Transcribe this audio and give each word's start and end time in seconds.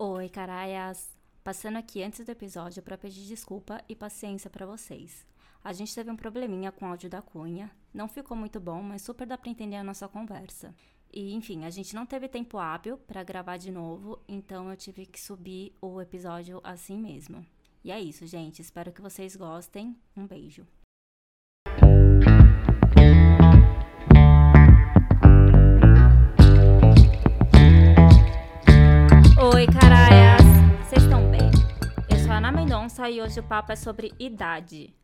Oi, 0.00 0.28
caraias! 0.28 1.10
Passando 1.42 1.76
aqui 1.76 2.04
antes 2.04 2.24
do 2.24 2.30
episódio 2.30 2.80
para 2.80 2.96
pedir 2.96 3.26
desculpa 3.26 3.82
e 3.88 3.96
paciência 3.96 4.48
para 4.48 4.64
vocês. 4.64 5.26
A 5.64 5.72
gente 5.72 5.92
teve 5.92 6.08
um 6.08 6.14
probleminha 6.14 6.70
com 6.70 6.86
o 6.86 6.88
áudio 6.88 7.10
da 7.10 7.20
Cunha, 7.20 7.68
não 7.92 8.06
ficou 8.06 8.36
muito 8.36 8.60
bom, 8.60 8.80
mas 8.80 9.02
super 9.02 9.26
dá 9.26 9.36
para 9.36 9.50
entender 9.50 9.74
a 9.74 9.82
nossa 9.82 10.06
conversa. 10.06 10.72
E 11.12 11.34
enfim, 11.34 11.64
a 11.64 11.70
gente 11.70 11.96
não 11.96 12.06
teve 12.06 12.28
tempo 12.28 12.58
hábil 12.58 12.96
para 12.96 13.24
gravar 13.24 13.56
de 13.56 13.72
novo, 13.72 14.20
então 14.28 14.70
eu 14.70 14.76
tive 14.76 15.04
que 15.04 15.20
subir 15.20 15.74
o 15.80 16.00
episódio 16.00 16.60
assim 16.62 16.96
mesmo. 16.96 17.44
E 17.82 17.90
é 17.90 18.00
isso, 18.00 18.24
gente. 18.24 18.62
Espero 18.62 18.92
que 18.92 19.02
vocês 19.02 19.34
gostem. 19.34 19.96
Um 20.16 20.28
beijo. 20.28 20.64
Sou 32.88 33.04
a 33.04 33.08
Ana 33.08 33.08
Mendonça 33.08 33.10
e 33.10 33.20
hoje 33.20 33.40
o 33.40 33.42
papo 33.42 33.72
é 33.72 33.76
sobre 33.76 34.12
idade. 34.18 34.94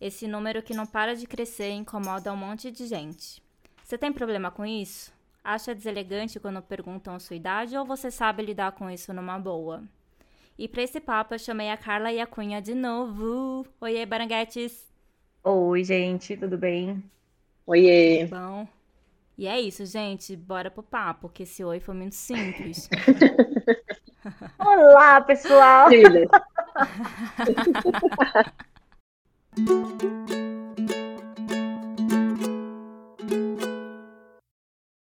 Esse 0.00 0.26
número 0.26 0.62
que 0.62 0.74
não 0.74 0.86
para 0.86 1.14
de 1.14 1.26
crescer 1.26 1.70
e 1.70 1.74
incomoda 1.74 2.32
um 2.32 2.36
monte 2.36 2.70
de 2.70 2.86
gente. 2.86 3.42
Você 3.82 3.98
tem 3.98 4.12
problema 4.12 4.50
com 4.50 4.64
isso? 4.64 5.12
Acha 5.44 5.74
deselegante 5.74 6.38
quando 6.38 6.62
perguntam 6.62 7.14
a 7.14 7.18
sua 7.18 7.36
idade 7.36 7.76
ou 7.76 7.84
você 7.84 8.10
sabe 8.10 8.42
lidar 8.42 8.72
com 8.72 8.88
isso 8.88 9.12
numa 9.12 9.38
boa? 9.38 9.82
E 10.58 10.68
para 10.68 10.82
esse 10.82 11.00
papo 11.00 11.34
eu 11.34 11.38
chamei 11.38 11.70
a 11.70 11.76
Carla 11.76 12.12
e 12.12 12.20
a 12.20 12.26
Cunha 12.26 12.60
de 12.60 12.74
novo. 12.74 13.66
Oiê, 13.80 14.06
Baranguetes! 14.06 14.92
Oi, 15.42 15.82
gente, 15.82 16.36
tudo 16.36 16.56
bem? 16.56 17.02
Oiê! 17.66 18.26
Bom. 18.26 18.68
E 19.36 19.46
é 19.46 19.60
isso, 19.60 19.84
gente. 19.86 20.36
Bora 20.36 20.70
pro 20.70 20.82
papo, 20.82 21.28
que 21.28 21.42
esse 21.42 21.64
oi 21.64 21.80
foi 21.80 21.94
muito 21.94 22.14
simples. 22.14 22.88
Olá, 24.58 25.20
pessoal! 25.20 25.88
Filha. 25.88 26.28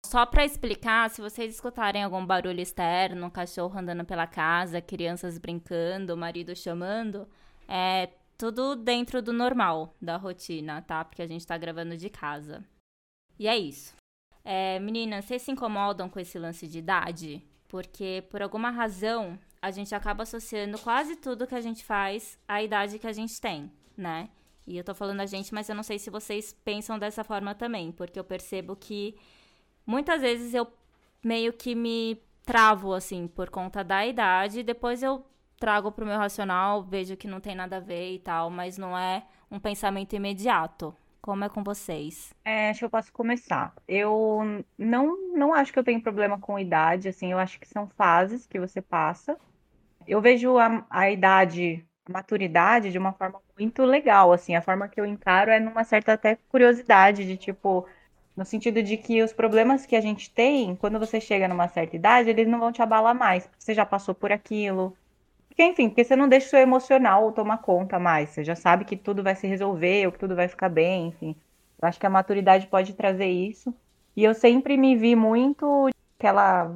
Só 0.06 0.26
para 0.26 0.46
explicar, 0.46 1.10
se 1.10 1.22
vocês 1.22 1.54
escutarem 1.54 2.04
algum 2.04 2.26
barulho 2.26 2.62
externo, 2.62 3.28
um 3.28 3.30
cachorro 3.30 3.78
andando 3.78 4.06
pela 4.06 4.28
casa, 4.28 4.82
crianças 4.82 5.38
brincando, 5.38 6.16
marido 6.16 6.56
chamando, 6.56 7.28
é 7.68 8.10
tudo 8.38 8.76
dentro 8.76 9.22
do 9.22 9.34
normal 9.34 9.94
da 10.02 10.18
rotina, 10.18 10.82
tá? 10.82 11.04
Porque 11.04 11.22
a 11.22 11.28
gente 11.28 11.46
tá 11.46 11.58
gravando 11.58 11.98
de 11.98 12.10
casa. 12.10 12.64
E 13.38 13.48
é 13.48 13.58
isso. 13.58 13.94
É, 14.44 14.80
meninas, 14.80 15.26
vocês 15.26 15.42
se 15.42 15.52
incomodam 15.52 16.08
com 16.08 16.20
esse 16.20 16.38
lance 16.38 16.68
de 16.68 16.80
idade? 16.80 17.44
Porque 17.76 18.24
por 18.30 18.42
alguma 18.42 18.70
razão 18.70 19.38
a 19.62 19.70
gente 19.70 19.94
acaba 19.94 20.24
associando 20.24 20.80
quase 20.80 21.18
tudo 21.18 21.46
que 21.46 21.54
a 21.54 21.60
gente 21.60 21.84
faz 21.84 22.40
à 22.48 22.64
idade 22.64 22.98
que 22.98 23.06
a 23.06 23.12
gente 23.12 23.42
tem, 23.42 23.70
né? 23.98 24.30
E 24.66 24.78
eu 24.78 24.84
tô 24.86 24.96
falando 24.96 25.20
a 25.20 25.26
gente, 25.26 25.54
mas 25.54 25.68
eu 25.68 25.76
não 25.76 25.84
sei 25.84 26.00
se 26.00 26.10
vocês 26.10 26.54
pensam 26.54 26.98
dessa 26.98 27.22
forma 27.22 27.54
também, 27.54 27.92
porque 27.92 28.18
eu 28.18 28.24
percebo 28.24 28.78
que 28.78 29.18
muitas 29.86 30.22
vezes 30.22 30.54
eu 30.54 30.72
meio 31.22 31.52
que 31.52 31.76
me 31.76 32.18
travo 32.46 32.94
assim 32.94 33.28
por 33.28 33.50
conta 33.50 33.84
da 33.84 34.08
idade, 34.08 34.64
depois 34.64 35.04
eu 35.04 35.26
trago 35.60 35.92
pro 35.92 36.06
meu 36.06 36.18
racional, 36.18 36.82
vejo 36.82 37.18
que 37.18 37.28
não 37.28 37.42
tem 37.42 37.56
nada 37.56 37.76
a 37.76 37.82
ver 37.82 38.14
e 38.14 38.20
tal, 38.20 38.50
mas 38.50 38.78
não 38.78 38.98
é 38.98 39.26
um 39.52 39.60
pensamento 39.60 40.16
imediato. 40.16 40.96
Como 41.26 41.44
é 41.44 41.50
com 41.50 41.64
vocês? 41.64 42.36
É, 42.46 42.70
acho 42.70 42.78
que 42.78 42.86
eu 42.86 42.90
posso 42.92 43.12
começar. 43.12 43.74
Eu 43.88 44.64
não, 44.78 45.34
não 45.34 45.56
acho 45.56 45.74
que 45.74 45.80
eu 45.80 45.84
tenho 45.84 46.00
problema 46.00 46.40
com 46.40 46.60
idade, 46.60 47.10
assim, 47.10 47.32
eu 47.32 47.40
acho 47.40 47.60
que 47.60 47.68
são 47.68 47.88
fases 47.98 48.46
que 48.46 48.60
você 48.60 48.80
passa. 48.80 49.36
Eu 50.08 50.22
vejo 50.22 50.60
a, 50.60 50.86
a 50.88 51.10
idade, 51.10 51.84
a 52.08 52.12
maturidade 52.14 52.92
de 52.92 53.00
uma 53.00 53.12
forma 53.12 53.42
muito 53.58 53.84
legal, 53.86 54.32
assim, 54.34 54.56
a 54.56 54.62
forma 54.62 54.88
que 54.88 55.02
eu 55.02 55.06
encaro 55.06 55.50
é 55.50 55.60
numa 55.60 55.84
certa 55.84 56.14
até 56.14 56.36
curiosidade, 56.48 57.26
de 57.26 57.38
tipo, 57.38 57.88
no 58.38 58.46
sentido 58.46 58.84
de 58.84 58.96
que 58.96 59.24
os 59.24 59.34
problemas 59.34 59.84
que 59.88 59.96
a 59.96 60.02
gente 60.02 60.32
tem, 60.32 60.76
quando 60.76 61.00
você 61.00 61.20
chega 61.20 61.48
numa 61.48 61.68
certa 61.68 61.96
idade, 61.96 62.30
eles 62.30 62.48
não 62.48 62.60
vão 62.60 62.72
te 62.72 62.84
abalar 62.84 63.16
mais, 63.16 63.50
você 63.58 63.74
já 63.74 63.84
passou 63.84 64.14
por 64.14 64.32
aquilo, 64.32 64.96
porque, 65.56 65.64
enfim, 65.64 65.88
porque 65.88 66.04
você 66.04 66.18
não 66.18 66.28
deixa 66.28 66.48
o 66.48 66.50
seu 66.50 66.60
emocional 66.60 67.32
tomar 67.32 67.60
conta 67.60 67.98
mais. 67.98 68.30
Você 68.32 68.44
já 68.44 68.56
sabe 68.56 68.84
que 68.84 68.98
tudo 68.98 69.24
vai 69.24 69.36
se 69.36 69.48
resolver, 69.48 70.06
ou 70.06 70.12
que 70.12 70.20
tudo 70.20 70.36
vai 70.36 70.50
ficar 70.50 70.68
bem, 70.68 71.08
enfim. 71.08 71.34
Eu 71.82 71.88
acho 71.88 71.98
que 71.98 72.06
a 72.06 72.10
maturidade 72.10 72.68
pode 72.68 72.94
trazer 72.94 73.28
isso. 73.28 73.74
E 74.18 74.24
eu 74.24 74.34
sempre 74.34 74.76
me 74.76 74.98
vi 74.98 75.16
muito 75.16 75.90
aquela 76.20 76.70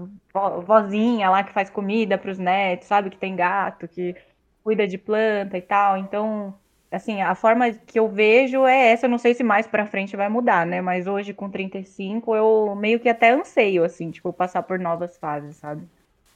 vozinha 0.65 1.29
lá 1.29 1.43
que 1.43 1.51
faz 1.51 1.69
comida 1.69 2.17
para 2.17 2.31
os 2.31 2.37
netos, 2.37 2.87
sabe? 2.87 3.09
Que 3.09 3.17
tem 3.17 3.35
gato, 3.35 3.85
que 3.85 4.15
cuida 4.63 4.87
de 4.87 4.97
planta 4.97 5.57
e 5.57 5.61
tal. 5.61 5.97
Então, 5.97 6.55
assim, 6.89 7.21
a 7.21 7.35
forma 7.35 7.71
que 7.73 7.99
eu 7.99 8.07
vejo 8.07 8.65
é 8.65 8.91
essa. 8.91 9.07
Eu 9.07 9.09
não 9.09 9.17
sei 9.17 9.33
se 9.33 9.43
mais 9.43 9.67
para 9.67 9.85
frente 9.87 10.15
vai 10.15 10.29
mudar, 10.29 10.65
né? 10.65 10.81
Mas 10.81 11.05
hoje, 11.05 11.33
com 11.33 11.49
35, 11.49 12.33
eu 12.35 12.75
meio 12.77 12.99
que 12.99 13.09
até 13.09 13.31
anseio, 13.31 13.83
assim, 13.83 14.09
tipo, 14.11 14.31
passar 14.31 14.63
por 14.63 14.79
novas 14.79 15.17
fases, 15.17 15.57
sabe? 15.57 15.85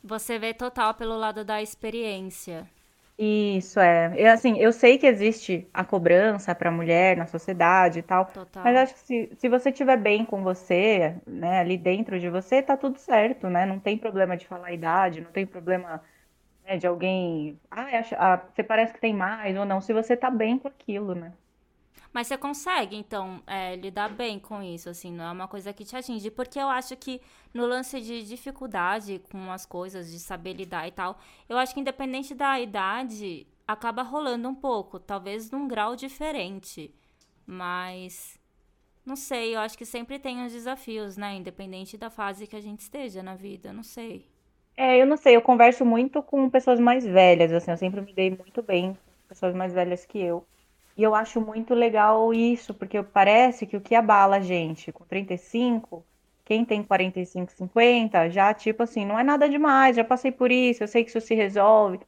Você 0.03 0.38
vê 0.38 0.53
total 0.53 0.94
pelo 0.94 1.18
lado 1.18 1.44
da 1.44 1.59
experiência. 1.59 2.69
Isso 3.18 3.80
é. 3.80 4.14
Eu, 4.18 4.31
assim, 4.34 4.58
eu 4.58 4.72
sei 4.74 4.97
que 4.97 5.06
existe 5.06 5.69
a 5.74 5.86
cobrança 5.86 6.53
para 6.56 6.69
a 6.69 6.72
mulher 6.72 7.16
na 7.16 7.28
sociedade 7.28 8.00
e 8.00 8.02
tal, 8.03 8.31
Total. 8.34 8.64
mas 8.64 8.75
acho 8.75 8.94
que 8.96 9.00
se, 9.02 9.31
se 9.38 9.50
você 9.50 9.69
estiver 9.69 9.97
bem 9.97 10.25
com 10.25 10.41
você, 10.44 11.16
né, 11.28 11.59
ali 11.59 11.78
dentro 11.78 12.19
de 12.19 12.28
você, 12.30 12.62
tá 12.62 12.75
tudo 12.75 12.97
certo, 12.97 13.50
né? 13.50 13.66
Não 13.68 13.80
tem 13.80 13.97
problema 13.97 14.36
de 14.36 14.47
falar 14.47 14.68
a 14.69 14.74
idade, 14.74 15.22
não 15.22 15.31
tem 15.31 15.46
problema, 15.46 16.02
né, 16.66 16.78
de 16.78 16.88
alguém, 16.88 17.59
ah, 17.72 17.84
acha- 18.00 18.18
ah, 18.20 18.38
você 18.53 18.64
parece 18.64 18.94
que 18.94 19.02
tem 19.02 19.14
mais 19.16 19.58
ou 19.58 19.66
não, 19.66 19.81
se 19.81 19.94
você 19.94 20.18
tá 20.18 20.31
bem 20.31 20.59
com 20.59 20.68
aquilo, 20.70 21.16
né? 21.16 21.34
Mas 22.13 22.28
você 22.28 22.38
consegue, 22.38 22.96
então, 22.96 23.41
é, 23.47 23.75
lidar 23.75 24.09
bem 24.09 24.40
com 24.40 24.62
isso, 24.62 24.88
assim, 24.88 25.12
não 25.12 25.25
é 25.25 25.31
uma 25.31 25.47
coisa 25.47 25.74
que 25.74 25.84
te 25.84 25.96
atinge. 25.96 26.29
Porque 26.29 26.59
eu 26.59 26.68
acho 26.69 26.96
que 26.96 27.19
no 27.51 27.66
lance 27.66 28.00
de 28.00 28.24
dificuldade 28.24 29.19
com 29.31 29.51
as 29.51 29.66
coisas, 29.66 30.12
de 30.12 30.19
saber 30.19 30.53
lidar 30.53 30.88
e 30.88 30.91
tal, 30.91 31.18
eu 31.50 31.57
acho 31.57 31.73
que 31.73 31.79
independente 31.79 32.35
da 32.35 32.59
idade, 32.59 33.47
acaba 33.68 34.03
rolando 34.03 34.47
um 34.47 34.53
pouco, 34.53 35.00
talvez 35.00 35.50
num 35.50 35.68
grau 35.68 35.96
diferente. 35.96 36.94
Mas, 37.47 38.40
não 39.03 39.16
sei, 39.16 39.56
eu 39.56 39.59
acho 39.59 39.78
que 39.78 39.85
sempre 39.85 40.19
tem 40.19 40.46
os 40.46 40.53
desafios, 40.53 41.18
né? 41.18 41.34
Independente 41.35 41.97
da 41.97 42.12
fase 42.12 42.46
que 42.46 42.56
a 42.56 42.62
gente 42.62 42.81
esteja 42.81 43.23
na 43.23 43.35
vida, 43.35 43.73
não 43.73 43.84
sei. 43.84 44.28
É, 44.78 45.02
eu 45.02 45.06
não 45.06 45.18
sei, 45.18 45.35
eu 45.35 45.41
converso 45.41 45.84
muito 45.85 46.22
com 46.22 46.50
pessoas 46.50 46.79
mais 46.79 47.06
velhas, 47.06 47.52
assim, 47.52 47.72
eu 47.72 47.78
sempre 47.78 48.02
me 48.02 48.13
dei 48.13 48.29
muito 48.31 48.62
bem 48.62 48.94
com 48.94 49.28
pessoas 49.28 49.56
mais 49.56 49.73
velhas 49.73 50.06
que 50.06 50.19
eu. 50.19 50.46
E 50.97 51.03
eu 51.03 51.15
acho 51.15 51.41
muito 51.41 51.73
legal 51.73 52.33
isso, 52.33 52.73
porque 52.73 53.01
parece 53.03 53.65
que 53.67 53.77
o 53.77 53.81
que 53.81 53.95
abala 53.95 54.37
a 54.37 54.41
gente 54.41 54.91
com 54.91 55.05
35, 55.05 56.05
quem 56.45 56.65
tem 56.65 56.83
45, 56.83 57.51
50, 57.51 58.29
já 58.29 58.53
tipo 58.53 58.83
assim, 58.83 59.05
não 59.05 59.17
é 59.19 59.23
nada 59.23 59.49
demais, 59.49 59.95
já 59.95 60.03
passei 60.03 60.31
por 60.31 60.51
isso, 60.51 60.83
eu 60.83 60.87
sei 60.87 61.03
que 61.03 61.09
isso 61.09 61.21
se 61.21 61.33
resolve, 61.35 61.99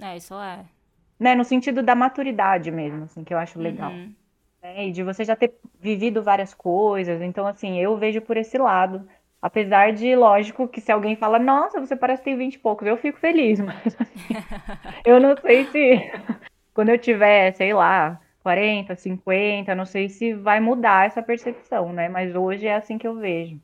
É, 0.00 0.16
isso 0.16 0.34
é. 0.34 0.64
né? 1.18 1.34
No 1.34 1.44
sentido 1.44 1.82
da 1.82 1.94
maturidade 1.94 2.70
mesmo, 2.70 3.04
assim, 3.04 3.24
que 3.24 3.32
eu 3.32 3.38
acho 3.38 3.58
legal, 3.58 3.92
Uhum. 3.92 4.14
né? 4.62 4.88
E 4.88 4.92
de 4.92 5.02
você 5.02 5.24
já 5.24 5.36
ter 5.36 5.54
vivido 5.80 6.22
várias 6.22 6.54
coisas, 6.54 7.22
então 7.22 7.46
assim, 7.46 7.78
eu 7.80 7.96
vejo 7.98 8.20
por 8.22 8.36
esse 8.36 8.58
lado. 8.58 9.08
Apesar 9.42 9.92
de, 9.92 10.16
lógico, 10.16 10.68
que 10.68 10.80
se 10.80 10.92
alguém 10.92 11.16
fala, 11.16 11.38
nossa, 11.38 11.80
você 11.80 11.96
parece 11.96 12.20
que 12.22 12.26
tem 12.30 12.36
20 12.38 12.54
e 12.56 12.58
poucos, 12.60 12.86
eu 12.88 12.96
fico 12.98 13.18
feliz, 13.20 13.60
mas 13.60 13.96
assim, 14.00 14.36
eu 15.04 15.20
não 15.20 15.36
sei 15.36 15.66
se 15.66 16.12
quando 16.74 16.90
eu 16.90 16.98
tiver, 16.98 17.52
sei 17.54 17.72
lá, 17.74 18.20
40, 18.44 18.94
50, 18.94 19.74
não 19.74 19.86
sei 19.86 20.10
se 20.10 20.34
vai 20.34 20.60
mudar 20.60 21.06
essa 21.06 21.22
percepção, 21.22 21.94
né? 21.94 22.10
Mas 22.10 22.36
hoje 22.36 22.66
é 22.66 22.74
assim 22.74 22.98
que 22.98 23.08
eu 23.08 23.16
vejo. 23.16 23.58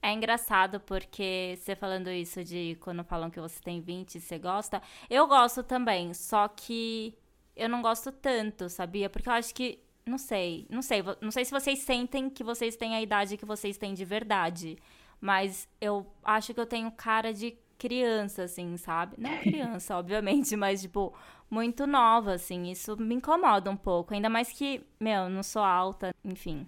É 0.00 0.10
engraçado 0.10 0.80
porque 0.80 1.58
você 1.58 1.76
falando 1.76 2.08
isso 2.10 2.42
de 2.42 2.74
quando 2.80 3.04
falam 3.04 3.30
que 3.30 3.38
você 3.38 3.60
tem 3.62 3.82
20 3.82 4.14
e 4.14 4.20
você 4.20 4.38
gosta, 4.38 4.80
eu 5.10 5.28
gosto 5.28 5.62
também, 5.62 6.14
só 6.14 6.48
que 6.48 7.14
eu 7.54 7.68
não 7.68 7.82
gosto 7.82 8.10
tanto, 8.10 8.70
sabia? 8.70 9.10
Porque 9.10 9.28
eu 9.28 9.32
acho 9.34 9.54
que, 9.54 9.78
não 10.06 10.16
sei, 10.16 10.66
não 10.70 10.80
sei, 10.80 11.04
não 11.20 11.30
sei 11.30 11.44
se 11.44 11.52
vocês 11.52 11.80
sentem 11.80 12.30
que 12.30 12.42
vocês 12.42 12.74
têm 12.76 12.94
a 12.96 13.02
idade 13.02 13.36
que 13.36 13.44
vocês 13.44 13.76
têm 13.76 13.92
de 13.92 14.06
verdade, 14.06 14.78
mas 15.20 15.68
eu 15.82 16.06
acho 16.24 16.54
que 16.54 16.60
eu 16.60 16.66
tenho 16.66 16.90
cara 16.90 17.32
de 17.32 17.56
criança, 17.82 18.44
assim, 18.44 18.76
sabe? 18.76 19.16
Não 19.18 19.36
criança, 19.42 19.98
obviamente, 19.98 20.54
mas, 20.54 20.82
tipo, 20.82 21.12
muito 21.50 21.84
nova, 21.84 22.34
assim, 22.34 22.70
isso 22.70 22.96
me 22.96 23.16
incomoda 23.16 23.68
um 23.68 23.76
pouco, 23.76 24.14
ainda 24.14 24.28
mais 24.28 24.52
que, 24.52 24.86
meu, 25.00 25.24
eu 25.24 25.28
não 25.28 25.42
sou 25.42 25.62
alta, 25.62 26.14
enfim, 26.24 26.64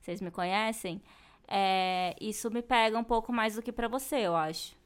vocês 0.00 0.20
me 0.20 0.32
conhecem, 0.32 1.00
é, 1.46 2.16
isso 2.20 2.50
me 2.50 2.60
pega 2.60 2.98
um 2.98 3.04
pouco 3.04 3.32
mais 3.32 3.54
do 3.54 3.62
que 3.62 3.70
pra 3.70 3.86
você, 3.86 4.16
eu 4.16 4.34
acho. 4.34 4.76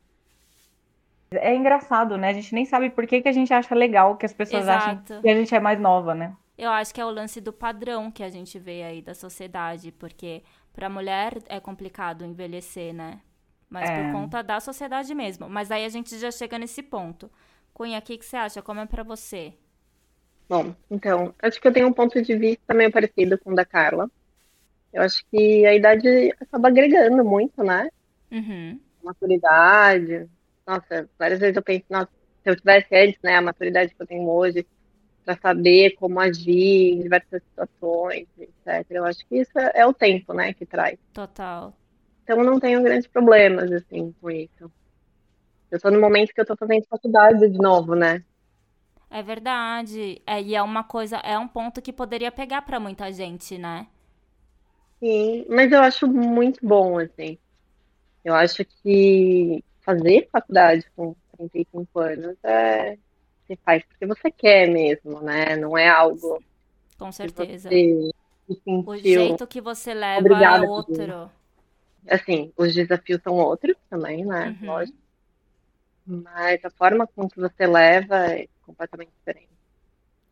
É 1.30 1.54
engraçado, 1.54 2.18
né? 2.18 2.28
A 2.28 2.34
gente 2.34 2.54
nem 2.54 2.66
sabe 2.66 2.90
por 2.90 3.06
que 3.06 3.22
que 3.22 3.28
a 3.28 3.32
gente 3.32 3.54
acha 3.54 3.75
legal 3.75 4.18
que 4.18 4.26
as 4.26 4.34
pessoas 4.34 4.64
Exato. 4.64 5.22
que 5.22 5.28
a 5.30 5.34
gente 5.34 5.54
é 5.54 5.58
mais 5.58 5.80
nova, 5.80 6.14
né? 6.14 6.36
Eu 6.58 6.70
acho 6.70 6.92
que 6.92 7.00
é 7.00 7.04
o 7.06 7.10
lance 7.10 7.40
do 7.40 7.54
padrão 7.54 8.10
que 8.10 8.22
a 8.22 8.28
gente 8.28 8.58
vê 8.58 8.82
aí 8.82 9.00
da 9.00 9.14
sociedade, 9.14 9.90
porque 9.90 10.42
pra 10.75 10.90
mulher 10.90 11.38
é 11.48 11.58
complicado 11.58 12.26
envelhecer, 12.26 12.92
né? 12.92 13.22
Mas 13.72 13.88
é. 13.88 14.02
por 14.02 14.12
conta 14.12 14.42
da 14.42 14.60
sociedade 14.60 15.14
mesmo. 15.14 15.48
Mas 15.48 15.70
aí 15.70 15.86
a 15.86 15.88
gente 15.88 16.19
já 16.19 16.30
chega 16.30 16.58
nesse 16.58 16.82
ponto. 16.82 17.30
Cunha, 17.72 17.98
o 17.98 18.02
que, 18.02 18.19
que 18.19 18.24
você 18.24 18.36
acha? 18.36 18.60
Como 18.60 18.80
é 18.80 18.86
para 18.86 19.02
você? 19.02 19.54
Bom, 20.46 20.74
então, 20.90 21.34
acho 21.40 21.58
que 21.58 21.66
eu 21.66 21.72
tenho 21.72 21.88
um 21.88 21.92
ponto 21.92 22.20
de 22.20 22.36
vista 22.36 22.74
meio 22.74 22.92
parecido 22.92 23.38
com 23.38 23.52
o 23.52 23.54
da 23.54 23.64
Carla. 23.64 24.10
Eu 24.92 25.00
acho 25.00 25.24
que 25.30 25.64
a 25.64 25.74
idade 25.74 26.06
acaba 26.38 26.69
agregando 26.69 27.24
muito, 27.24 27.64
né? 27.64 27.88
Uhum. 28.30 28.78
Maturidade. 29.02 30.28
Nossa, 30.66 31.08
várias 31.18 31.40
vezes 31.40 31.56
eu 31.56 31.62
penso, 31.62 31.86
nossa, 31.88 32.10
se 32.42 32.50
eu 32.50 32.56
tivesse 32.56 32.94
antes, 32.94 33.18
né, 33.22 33.36
a 33.36 33.42
maturidade 33.42 33.94
que 33.94 34.02
eu 34.02 34.06
tenho 34.06 34.28
hoje, 34.28 34.66
para 35.25 35.38
saber 35.38 35.92
como 35.92 36.20
agir 36.20 36.92
em 36.92 37.00
diversas 37.00 37.42
situações, 37.42 38.26
etc. 38.38 38.84
Eu 38.90 39.06
acho 39.06 39.26
que 39.26 39.36
isso 39.36 39.58
é, 39.58 39.72
é 39.76 39.86
o 39.86 39.94
tempo, 39.94 40.34
né, 40.34 40.52
que 40.52 40.66
traz. 40.66 40.98
Total. 41.14 41.72
Então 42.22 42.42
não 42.42 42.58
tenho 42.60 42.82
grandes 42.82 43.06
problemas, 43.06 43.70
assim, 43.72 44.14
com 44.20 44.30
isso. 44.30 44.70
Eu 45.70 45.80
tô 45.80 45.90
no 45.90 46.00
momento 46.00 46.32
que 46.32 46.40
eu 46.40 46.46
tô 46.46 46.56
fazendo 46.56 46.84
faculdade 46.86 47.48
de 47.48 47.58
novo, 47.58 47.94
né? 47.94 48.22
É 49.10 49.22
verdade. 49.22 50.22
É, 50.26 50.40
e 50.40 50.54
é 50.54 50.62
uma 50.62 50.84
coisa, 50.84 51.16
é 51.19 51.38
um 51.38 51.48
ponto 51.48 51.82
que 51.82 51.92
poderia 51.92 52.30
pegar 52.30 52.62
para 52.62 52.80
muita 52.80 53.12
gente, 53.12 53.58
né? 53.58 53.86
Sim, 55.00 55.44
mas 55.48 55.72
eu 55.72 55.80
acho 55.80 56.06
muito 56.06 56.66
bom, 56.66 56.98
assim. 56.98 57.38
Eu 58.25 58.34
acho 58.34 58.64
que 58.64 59.62
fazer 59.80 60.28
faculdade 60.30 60.86
com 60.94 61.14
35 61.36 61.98
anos 62.00 62.36
é. 62.44 62.96
Você 63.46 63.56
faz 63.64 63.82
porque 63.84 64.06
você 64.06 64.30
quer 64.30 64.68
mesmo, 64.68 65.20
né? 65.20 65.56
Não 65.56 65.76
é 65.76 65.88
algo. 65.88 66.42
Com 66.96 67.10
certeza. 67.10 67.68
o 68.86 68.96
jeito 68.96 69.46
que 69.46 69.60
você 69.60 69.92
leva 69.92 70.28
é 70.28 70.60
outro. 70.60 71.30
Assim, 72.08 72.52
os 72.56 72.75
desafios 72.75 73.20
são 73.22 73.34
outros 73.34 73.76
também, 73.88 74.25
né? 74.25 74.56
Uhum. 74.60 74.66
Lógico. 74.66 74.99
Mas 76.06 76.64
a 76.64 76.70
forma 76.70 77.06
com 77.06 77.28
que 77.28 77.40
você 77.40 77.66
leva 77.66 78.32
é 78.32 78.49
completamente 78.62 79.10
diferente. 79.19 79.49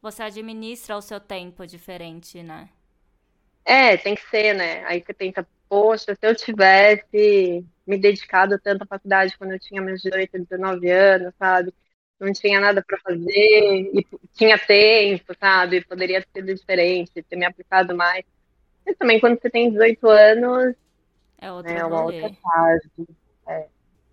Você 0.02 0.22
administra 0.22 0.96
o 0.96 1.02
seu 1.02 1.20
tempo 1.20 1.66
diferente, 1.66 2.42
né? 2.42 2.70
É, 3.64 3.96
tem 3.96 4.14
que 4.14 4.28
ser, 4.28 4.54
né? 4.54 4.84
Aí 4.86 5.02
você 5.04 5.12
pensa, 5.12 5.46
poxa, 5.68 6.14
se 6.14 6.26
eu 6.26 6.34
tivesse 6.34 7.64
me 7.86 7.98
dedicado 7.98 8.58
tanto 8.58 8.82
à 8.82 8.86
faculdade 8.86 9.36
quando 9.36 9.52
eu 9.52 9.60
tinha 9.60 9.82
meus 9.82 10.00
18, 10.02 10.38
19 10.38 10.90
anos, 10.90 11.34
sabe? 11.38 11.72
Não 12.18 12.32
tinha 12.32 12.60
nada 12.60 12.82
para 12.82 12.98
fazer, 13.00 13.90
e 13.94 14.06
tinha 14.34 14.58
tempo, 14.58 15.34
sabe? 15.38 15.84
Poderia 15.84 16.22
ter 16.22 16.40
sido 16.40 16.54
diferente, 16.54 17.22
ter 17.22 17.36
me 17.36 17.44
aplicado 17.46 17.96
mais. 17.96 18.24
Mas 18.86 18.96
também 18.96 19.20
quando 19.20 19.40
você 19.40 19.50
tem 19.50 19.70
18 19.70 20.08
anos, 20.08 20.74
é, 21.40 21.50
outra 21.50 21.72
é 21.72 21.84
uma 21.84 22.02
outra 22.02 22.32
fase. 22.34 22.90
É. 23.46 23.68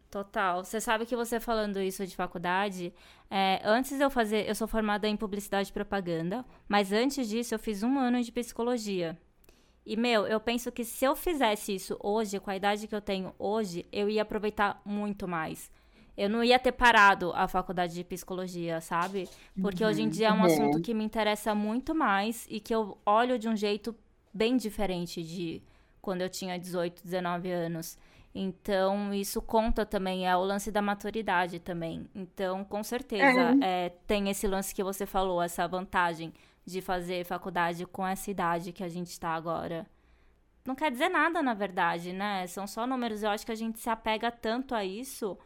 Total. 0.10 0.64
Você 0.64 0.80
sabe 0.80 1.06
que 1.06 1.16
você 1.16 1.40
falando 1.40 1.82
isso 1.82 2.08
de 2.08 2.16
faculdade, 2.16 2.94
é, 3.30 3.60
antes 3.64 3.98
de 3.98 4.04
eu 4.04 4.10
fazer, 4.10 4.48
eu 4.48 4.56
sou 4.56 4.68
formada 4.68 5.08
em 5.08 5.18
publicidade 5.18 5.70
e 5.70 5.74
propaganda, 5.74 6.46
mas 6.68 6.94
antes 6.94 7.28
disso 7.28 7.54
eu 7.54 7.60
fiz 7.60 7.84
um 7.84 8.00
ano 8.00 8.22
de 8.24 8.32
psicologia. 8.32 9.18
E, 9.86 9.96
meu, 9.96 10.26
eu 10.26 10.40
penso 10.40 10.72
que 10.72 10.84
se 10.84 11.06
eu 11.06 11.16
fizesse 11.16 11.76
isso 11.76 11.98
hoje, 12.02 12.40
com 12.40 12.50
a 12.50 12.56
idade 12.56 12.88
que 12.88 12.96
eu 12.96 13.02
tenho 13.02 13.34
hoje, 13.38 13.86
eu 13.92 14.10
ia 14.10 14.22
aproveitar 14.22 14.82
muito 14.86 15.28
mais. 15.28 15.70
Eu 16.18 16.30
não 16.30 16.44
ia 16.44 16.58
ter 16.58 16.72
parado 16.72 17.32
a 17.34 17.48
faculdade 17.48 17.94
de 17.94 18.04
psicologia, 18.04 18.82
sabe? 18.82 19.30
Porque 19.62 19.84
uhum, 19.84 19.90
hoje 19.90 20.02
em 20.02 20.06
uhum. 20.06 20.10
dia 20.10 20.28
é 20.28 20.32
um 20.34 20.40
uhum. 20.40 20.46
assunto 20.46 20.82
que 20.82 20.94
me 20.94 21.04
interessa 21.04 21.54
muito 21.54 21.94
mais 21.94 22.48
e 22.50 22.60
que 22.60 22.74
eu 22.74 22.98
olho 23.06 23.38
de 23.38 23.48
um 23.48 23.56
jeito 23.56 23.96
bem 24.34 24.58
diferente 24.58 25.24
de 25.24 25.62
quando 26.08 26.22
eu 26.22 26.30
tinha 26.30 26.58
18, 26.58 27.04
19 27.04 27.52
anos. 27.52 27.98
Então, 28.34 29.14
isso 29.14 29.42
conta 29.42 29.86
também, 29.86 30.26
é 30.26 30.38
o 30.38 30.42
lance 30.42 30.72
da 30.72 30.82
maturidade 30.82 31.60
também. 31.60 32.08
Então, 32.16 32.64
com 32.64 32.82
certeza, 32.82 33.58
é. 33.62 33.88
É, 33.88 33.90
tem 34.08 34.30
esse 34.30 34.48
lance 34.48 34.74
que 34.74 34.82
você 34.82 35.06
falou, 35.06 35.42
essa 35.42 35.68
vantagem 35.68 36.34
de 36.66 36.80
fazer 36.80 37.26
faculdade 37.26 37.86
com 37.86 38.08
essa 38.08 38.32
idade 38.32 38.72
que 38.72 38.86
a 38.86 38.88
gente 38.88 39.10
está 39.10 39.32
agora. 39.32 39.86
Não 40.64 40.76
quer 40.76 40.90
dizer 40.92 41.10
nada, 41.10 41.42
na 41.44 41.54
verdade, 41.54 42.14
né? 42.14 42.48
São 42.48 42.66
só 42.66 42.88
números. 42.88 43.22
Eu 43.22 43.32
acho 43.32 43.46
que 43.46 43.52
a 43.52 43.56
gente 43.56 43.78
se 43.78 43.90
apega 43.90 44.32
tanto 44.32 44.74
a 44.74 44.86
isso 44.86 45.38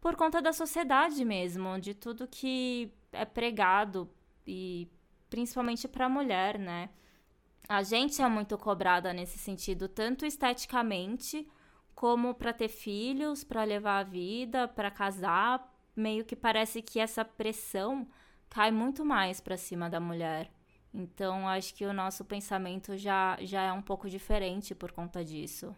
por 0.00 0.14
conta 0.14 0.40
da 0.40 0.52
sociedade 0.52 1.24
mesmo, 1.24 1.80
de 1.80 1.94
tudo 1.94 2.28
que 2.28 2.92
é 3.12 3.24
pregado 3.24 4.08
e 4.46 4.86
principalmente 5.28 5.88
para 5.88 6.06
a 6.06 6.08
mulher, 6.08 6.60
né? 6.60 6.90
A 7.68 7.82
gente 7.82 8.20
é 8.20 8.28
muito 8.28 8.58
cobrada 8.58 9.12
nesse 9.12 9.38
sentido, 9.38 9.88
tanto 9.88 10.26
esteticamente 10.26 11.46
como 11.94 12.34
para 12.34 12.52
ter 12.52 12.68
filhos, 12.68 13.44
para 13.44 13.62
levar 13.64 13.98
a 14.00 14.02
vida, 14.02 14.66
para 14.66 14.90
casar, 14.90 15.70
meio 15.94 16.24
que 16.24 16.34
parece 16.34 16.82
que 16.82 16.98
essa 16.98 17.24
pressão 17.24 18.06
cai 18.48 18.70
muito 18.70 19.04
mais 19.04 19.40
para 19.40 19.56
cima 19.56 19.88
da 19.88 20.00
mulher. 20.00 20.50
Então, 20.92 21.46
acho 21.46 21.74
que 21.74 21.84
o 21.84 21.92
nosso 21.92 22.24
pensamento 22.24 22.96
já, 22.96 23.38
já 23.40 23.62
é 23.62 23.72
um 23.72 23.82
pouco 23.82 24.08
diferente 24.08 24.74
por 24.74 24.90
conta 24.90 25.24
disso. 25.24 25.74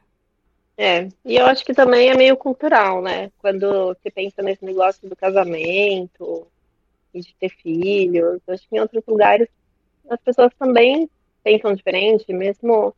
É, 0.76 1.06
e 1.24 1.36
eu 1.36 1.44
acho 1.46 1.64
que 1.64 1.74
também 1.74 2.08
é 2.08 2.16
meio 2.16 2.36
cultural, 2.36 3.02
né? 3.02 3.30
Quando 3.38 3.88
você 3.88 4.10
pensa 4.10 4.40
nesse 4.42 4.64
negócio 4.64 5.06
do 5.06 5.14
casamento 5.14 6.46
e 7.12 7.20
de 7.20 7.34
ter 7.34 7.50
filhos, 7.50 8.40
acho 8.48 8.66
que 8.66 8.76
em 8.76 8.80
outros 8.80 9.04
lugares 9.06 9.48
as 10.08 10.20
pessoas 10.20 10.52
também 10.58 11.10
pensam 11.42 11.74
diferente, 11.74 12.32
mesmo. 12.32 12.94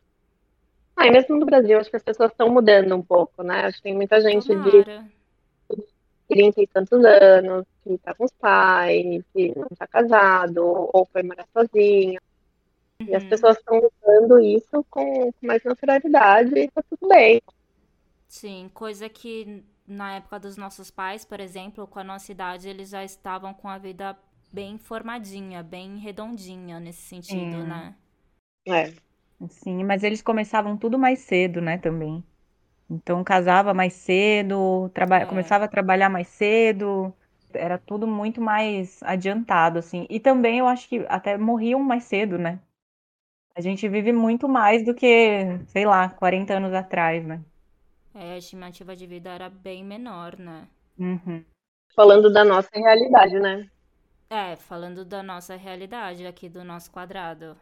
Ah, 0.95 1.07
e 1.07 1.11
mesmo 1.11 1.35
no 1.35 1.45
Brasil, 1.45 1.77
acho 1.77 1.89
que 1.89 1.97
as 1.97 2.03
pessoas 2.03 2.31
estão 2.31 2.49
mudando 2.49 2.95
um 2.95 3.01
pouco, 3.01 3.43
né? 3.43 3.65
Acho 3.65 3.77
que 3.77 3.83
tem 3.83 3.95
muita 3.95 4.21
gente 4.21 4.47
Tomara. 4.47 5.05
de 5.69 5.85
30 6.27 6.61
e 6.61 6.67
tantos 6.67 7.03
anos, 7.03 7.65
que 7.83 7.97
tá 7.97 8.13
com 8.13 8.25
os 8.25 8.31
pais, 8.31 9.23
que 9.33 9.53
não 9.57 9.67
tá 9.77 9.85
casado, 9.87 10.89
ou 10.93 11.05
foi 11.11 11.23
morar 11.23 11.45
sozinho. 11.53 12.19
Uhum. 13.01 13.07
E 13.07 13.15
as 13.15 13.23
uhum. 13.23 13.29
pessoas 13.29 13.57
estão 13.57 13.77
usando 13.79 14.39
isso 14.39 14.85
com, 14.89 15.31
com 15.31 15.47
mais 15.47 15.63
naturalidade 15.63 16.57
e 16.57 16.71
tá 16.71 16.81
tudo 16.89 17.09
bem. 17.09 17.41
Sim, 18.27 18.69
coisa 18.73 19.07
que 19.09 19.63
na 19.87 20.15
época 20.15 20.39
dos 20.39 20.57
nossos 20.57 20.89
pais, 20.89 21.23
por 21.23 21.39
exemplo, 21.39 21.85
com 21.85 21.99
a 21.99 22.03
nossa 22.03 22.31
idade, 22.31 22.67
eles 22.67 22.89
já 22.89 23.03
estavam 23.03 23.53
com 23.53 23.67
a 23.67 23.77
vida 23.77 24.17
bem 24.51 24.77
formadinha, 24.77 25.61
bem 25.61 25.97
redondinha 25.97 26.79
nesse 26.79 27.01
sentido, 27.01 27.61
Sim. 27.61 27.67
né? 27.67 27.95
É. 28.67 28.93
Sim, 29.49 29.83
mas 29.83 30.03
eles 30.03 30.21
começavam 30.21 30.77
tudo 30.77 30.97
mais 30.97 31.19
cedo, 31.19 31.61
né, 31.61 31.77
também. 31.77 32.23
Então 32.89 33.23
casava 33.23 33.73
mais 33.73 33.93
cedo, 33.93 34.89
traba 34.93 35.17
é. 35.17 35.25
começava 35.25 35.65
a 35.65 35.67
trabalhar 35.67 36.09
mais 36.09 36.27
cedo, 36.27 37.13
era 37.53 37.77
tudo 37.77 38.07
muito 38.07 38.39
mais 38.41 39.01
adiantado, 39.03 39.79
assim. 39.79 40.05
E 40.09 40.19
também 40.19 40.59
eu 40.59 40.67
acho 40.67 40.87
que 40.87 41.05
até 41.09 41.37
morriam 41.37 41.79
mais 41.79 42.03
cedo, 42.03 42.37
né? 42.37 42.59
A 43.55 43.61
gente 43.61 43.87
vive 43.87 44.11
muito 44.11 44.49
mais 44.49 44.83
do 44.83 44.93
que, 44.93 45.59
sei 45.67 45.85
lá, 45.85 46.09
40 46.09 46.55
anos 46.55 46.73
atrás, 46.73 47.25
né? 47.25 47.41
É, 48.13 48.33
a 48.33 48.37
estimativa 48.37 48.95
de 48.95 49.07
vida 49.07 49.29
era 49.29 49.49
bem 49.49 49.83
menor, 49.83 50.37
né? 50.37 50.67
Uhum. 50.97 51.43
Falando 51.95 52.31
da 52.31 52.43
nossa 52.43 52.69
realidade, 52.73 53.39
né? 53.39 53.69
É, 54.29 54.55
falando 54.55 55.05
da 55.05 55.23
nossa 55.23 55.55
realidade 55.55 56.25
aqui 56.25 56.49
do 56.49 56.63
nosso 56.63 56.91
quadrado. 56.91 57.55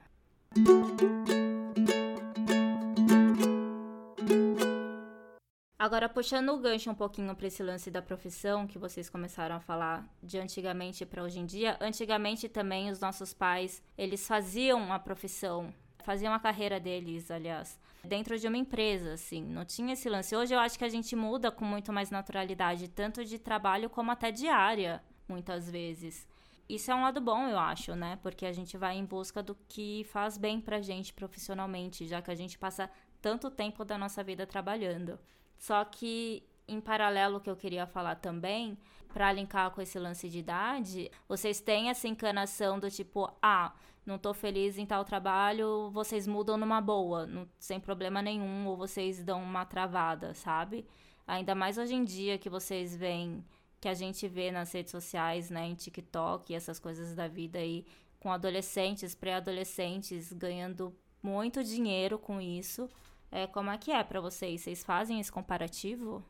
Agora, 5.84 6.08
puxando 6.08 6.50
o 6.50 6.58
gancho 6.58 6.90
um 6.90 6.96
pouquinho 6.96 7.36
para 7.36 7.48
esse 7.48 7.62
lance 7.62 7.92
da 7.92 8.02
profissão 8.02 8.66
que 8.66 8.80
vocês 8.80 9.10
começaram 9.10 9.58
a 9.58 9.60
falar 9.60 10.08
de 10.24 10.40
antigamente 10.40 11.06
para 11.06 11.22
hoje 11.22 11.40
em 11.40 11.46
dia, 11.46 11.78
antigamente 11.82 12.48
também 12.48 12.90
os 12.90 13.02
nossos 13.02 13.34
pais, 13.34 13.84
eles 13.98 14.26
faziam 14.26 14.94
a 14.94 14.98
profissão, 14.98 15.74
faziam 16.06 16.34
a 16.34 16.40
carreira 16.40 16.80
deles, 16.80 17.30
aliás, 17.30 17.78
dentro 18.02 18.40
de 18.40 18.48
uma 18.48 18.58
empresa, 18.58 19.12
assim, 19.14 19.44
não 19.44 19.66
tinha 19.66 19.92
esse 19.92 20.08
lance. 20.08 20.34
Hoje 20.34 20.54
eu 20.54 20.60
acho 20.60 20.80
que 20.80 20.86
a 20.86 20.90
gente 20.90 21.18
muda 21.18 21.52
com 21.52 21.66
muito 21.66 21.92
mais 21.92 22.10
naturalidade, 22.10 22.88
tanto 22.88 23.26
de 23.26 23.38
trabalho 23.38 23.90
como 23.90 24.10
até 24.10 24.32
de 24.32 24.48
área, 24.48 25.04
muitas 25.28 25.70
vezes. 25.70 26.26
Isso 26.68 26.92
é 26.92 26.96
um 26.96 27.02
lado 27.02 27.20
bom, 27.20 27.48
eu 27.48 27.60
acho, 27.60 27.96
né? 27.96 28.18
Porque 28.22 28.46
a 28.46 28.54
gente 28.54 28.78
vai 28.78 28.96
em 28.98 29.06
busca 29.06 29.44
do 29.44 29.56
que 29.68 30.06
faz 30.06 30.38
bem 30.38 30.62
pra 30.62 30.82
gente 30.82 31.14
profissionalmente, 31.14 32.08
já 32.08 32.22
que 32.22 32.32
a 32.32 32.36
gente 32.36 32.58
passa 32.58 32.90
tanto 33.22 33.52
tempo 33.52 33.84
da 33.84 33.98
nossa 33.98 34.24
vida 34.24 34.48
trabalhando. 34.48 35.20
Só 35.58 35.84
que, 35.86 36.44
em 36.68 36.80
paralelo, 36.80 37.40
que 37.40 37.50
eu 37.50 37.56
queria 37.56 37.86
falar 37.86 38.16
também, 38.16 38.78
para 39.14 39.32
linkar 39.32 39.72
com 39.72 39.82
esse 39.82 40.00
lance 40.00 40.28
de 40.28 40.40
idade, 40.40 41.12
vocês 41.28 41.62
têm 41.62 41.90
essa 41.90 42.08
encanação 42.08 42.80
do 42.80 42.90
tipo, 42.90 43.32
ah, 43.42 43.74
não 44.06 44.18
tô 44.18 44.34
feliz 44.34 44.78
em 44.78 44.86
tal 44.86 45.06
trabalho, 45.06 45.90
vocês 45.92 46.26
mudam 46.26 46.58
numa 46.58 46.82
boa, 46.82 47.26
não, 47.26 47.48
sem 47.60 47.80
problema 47.80 48.22
nenhum, 48.22 48.68
ou 48.68 48.76
vocês 48.76 49.24
dão 49.24 49.42
uma 49.42 49.66
travada, 49.66 50.34
sabe? 50.34 50.86
Ainda 51.28 51.56
mais 51.56 51.78
hoje 51.78 51.96
em 51.96 52.04
dia 52.04 52.38
que 52.38 52.50
vocês 52.50 52.96
veem, 52.96 53.46
que 53.84 53.90
a 53.90 53.94
gente 53.94 54.28
vê 54.28 54.52
nas 54.52 54.72
redes 54.74 54.92
sociais, 54.92 55.50
né, 55.50 55.66
em 55.68 55.76
TikTok 55.76 56.52
e 56.54 56.56
essas 56.56 56.80
coisas 56.80 57.16
da 57.16 57.28
vida 57.28 57.60
aí, 57.60 57.86
com 58.20 58.32
adolescentes, 58.32 59.16
pré-adolescentes 59.16 60.32
ganhando 60.34 60.94
muito 61.22 61.64
dinheiro 61.64 62.18
com 62.20 62.40
isso. 62.42 62.90
É, 63.32 63.48
como 63.48 63.70
é 63.72 63.78
que 63.78 63.92
é 63.92 64.04
para 64.04 64.22
vocês? 64.22 64.62
Vocês 64.62 64.84
fazem 64.84 65.20
esse 65.20 65.32
comparativo? 65.32 66.24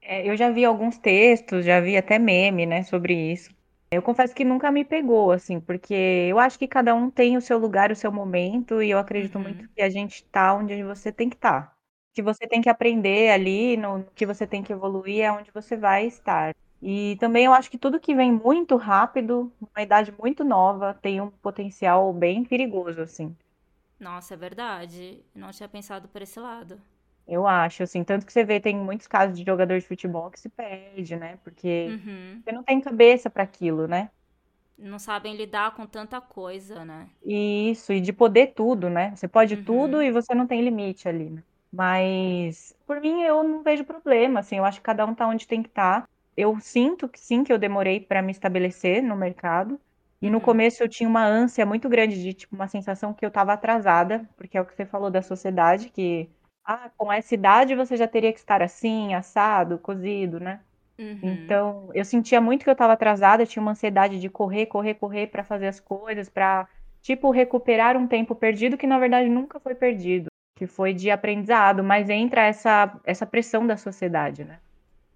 É, 0.00 0.28
eu 0.28 0.36
já 0.36 0.50
vi 0.50 0.64
alguns 0.64 0.98
textos, 0.98 1.64
já 1.64 1.80
vi 1.80 1.96
até 1.96 2.18
meme, 2.18 2.66
né, 2.66 2.82
sobre 2.84 3.14
isso. 3.32 3.50
Eu 3.90 4.02
confesso 4.02 4.34
que 4.34 4.44
nunca 4.44 4.70
me 4.70 4.84
pegou, 4.84 5.30
assim, 5.32 5.60
porque 5.60 5.94
eu 5.94 6.38
acho 6.38 6.58
que 6.58 6.66
cada 6.68 6.94
um 6.94 7.10
tem 7.10 7.36
o 7.36 7.40
seu 7.40 7.58
lugar, 7.58 7.90
o 7.90 7.96
seu 7.96 8.12
momento, 8.12 8.82
e 8.82 8.90
eu 8.90 8.98
acredito 8.98 9.38
Uhum. 9.38 9.42
muito 9.44 9.68
que 9.74 9.82
a 9.82 9.90
gente 9.90 10.24
tá 10.26 10.54
onde 10.54 10.82
você 10.84 11.12
tem 11.12 11.28
que 11.30 11.36
estar. 11.36 11.62
Tá. 11.70 11.76
Que 12.14 12.22
você 12.22 12.46
tem 12.48 12.60
que 12.62 12.68
aprender 12.68 13.30
ali, 13.30 13.76
no 13.76 14.04
que 14.14 14.26
você 14.26 14.46
tem 14.46 14.62
que 14.62 14.72
evoluir, 14.72 15.20
é 15.22 15.30
onde 15.32 15.50
você 15.52 15.76
vai 15.76 16.06
estar. 16.06 16.54
E 16.82 17.16
também 17.18 17.44
eu 17.46 17.52
acho 17.52 17.70
que 17.70 17.78
tudo 17.78 18.00
que 18.00 18.14
vem 18.14 18.32
muito 18.32 18.76
rápido, 18.76 19.52
uma 19.60 19.82
idade 19.82 20.12
muito 20.12 20.44
nova, 20.44 20.94
tem 20.94 21.20
um 21.20 21.30
potencial 21.30 22.12
bem 22.12 22.44
perigoso, 22.44 23.00
assim. 23.02 23.36
Nossa, 24.00 24.34
é 24.34 24.36
verdade. 24.36 25.22
Não 25.34 25.50
tinha 25.52 25.68
pensado 25.68 26.08
por 26.08 26.22
esse 26.22 26.38
lado. 26.40 26.80
Eu 27.26 27.46
acho, 27.46 27.82
assim, 27.82 28.04
tanto 28.04 28.24
que 28.24 28.32
você 28.32 28.44
vê, 28.44 28.60
tem 28.60 28.76
muitos 28.76 29.06
casos 29.08 29.36
de 29.36 29.44
jogador 29.44 29.78
de 29.80 29.86
futebol 29.86 30.30
que 30.30 30.38
se 30.38 30.48
perde, 30.48 31.16
né? 31.16 31.36
Porque 31.42 31.88
Uhum. 31.90 32.42
você 32.44 32.52
não 32.52 32.62
tem 32.62 32.80
cabeça 32.80 33.28
para 33.28 33.42
aquilo, 33.42 33.88
né? 33.88 34.10
Não 34.78 34.98
sabem 34.98 35.34
lidar 35.36 35.74
com 35.74 35.86
tanta 35.86 36.20
coisa, 36.20 36.84
né? 36.84 37.10
Isso, 37.24 37.92
e 37.92 38.00
de 38.00 38.12
poder 38.12 38.48
tudo, 38.54 38.88
né? 38.88 39.14
Você 39.16 39.26
pode 39.26 39.56
Uhum. 39.56 39.64
tudo 39.64 40.02
e 40.02 40.10
você 40.12 40.34
não 40.34 40.46
tem 40.46 40.62
limite 40.62 41.08
ali, 41.08 41.30
né? 41.30 41.42
Mas, 41.72 42.74
por 42.86 43.00
mim, 43.00 43.22
eu 43.22 43.42
não 43.42 43.62
vejo 43.62 43.84
problema, 43.84 44.40
assim, 44.40 44.56
eu 44.56 44.64
acho 44.64 44.78
que 44.78 44.84
cada 44.84 45.04
um 45.04 45.14
tá 45.14 45.26
onde 45.26 45.46
tem 45.46 45.62
que 45.62 45.68
estar. 45.68 46.02
Tá. 46.02 46.08
Eu 46.36 46.58
sinto 46.60 47.08
que 47.08 47.18
sim, 47.18 47.44
que 47.44 47.52
eu 47.52 47.58
demorei 47.58 48.00
para 48.00 48.22
me 48.22 48.30
estabelecer 48.32 49.02
no 49.02 49.16
mercado. 49.16 49.80
E 50.20 50.30
no 50.30 50.38
Uhum. 50.38 50.40
começo 50.40 50.82
eu 50.82 50.88
tinha 50.88 51.08
uma 51.08 51.24
ânsia 51.24 51.66
muito 51.66 51.88
grande 51.88 52.20
de, 52.22 52.34
tipo, 52.34 52.54
uma 52.54 52.68
sensação 52.68 53.14
que 53.14 53.24
eu 53.24 53.30
tava 53.30 53.52
atrasada, 53.52 54.28
porque 54.36 54.56
é 54.58 54.60
o 54.60 54.66
que 54.66 54.74
você 54.74 54.86
falou 54.86 55.10
da 55.10 55.22
sociedade, 55.22 55.90
que 55.90 56.30
ah, 56.64 56.90
com 56.96 57.12
essa 57.12 57.34
idade 57.34 57.74
você 57.74 57.96
já 57.96 58.08
teria 58.08 58.32
que 58.32 58.38
estar 58.38 58.62
assim, 58.62 59.14
assado, 59.14 59.78
cozido, 59.78 60.40
né? 60.40 60.60
Uhum. 60.98 61.20
Então, 61.22 61.90
eu 61.94 62.04
sentia 62.04 62.40
muito 62.40 62.64
que 62.64 62.70
eu 62.70 62.72
estava 62.72 62.92
atrasada, 62.92 63.46
tinha 63.46 63.62
uma 63.62 63.72
ansiedade 63.72 64.20
de 64.20 64.28
correr, 64.28 64.66
correr, 64.66 64.94
correr 64.94 65.26
para 65.28 65.42
fazer 65.44 65.66
as 65.68 65.80
coisas, 65.80 66.28
para 66.28 66.68
tipo 67.02 67.30
recuperar 67.30 67.96
um 67.96 68.06
tempo 68.06 68.34
perdido 68.34 68.76
que 68.76 68.86
na 68.86 68.98
verdade 68.98 69.28
nunca 69.28 69.58
foi 69.60 69.74
perdido, 69.74 70.28
que 70.56 70.66
foi 70.66 70.92
de 70.94 71.10
aprendizado, 71.10 71.82
mas 71.84 72.10
entra 72.10 72.42
essa 72.44 73.00
essa 73.04 73.26
pressão 73.26 73.66
da 73.66 73.76
sociedade, 73.76 74.44
né? 74.44 74.60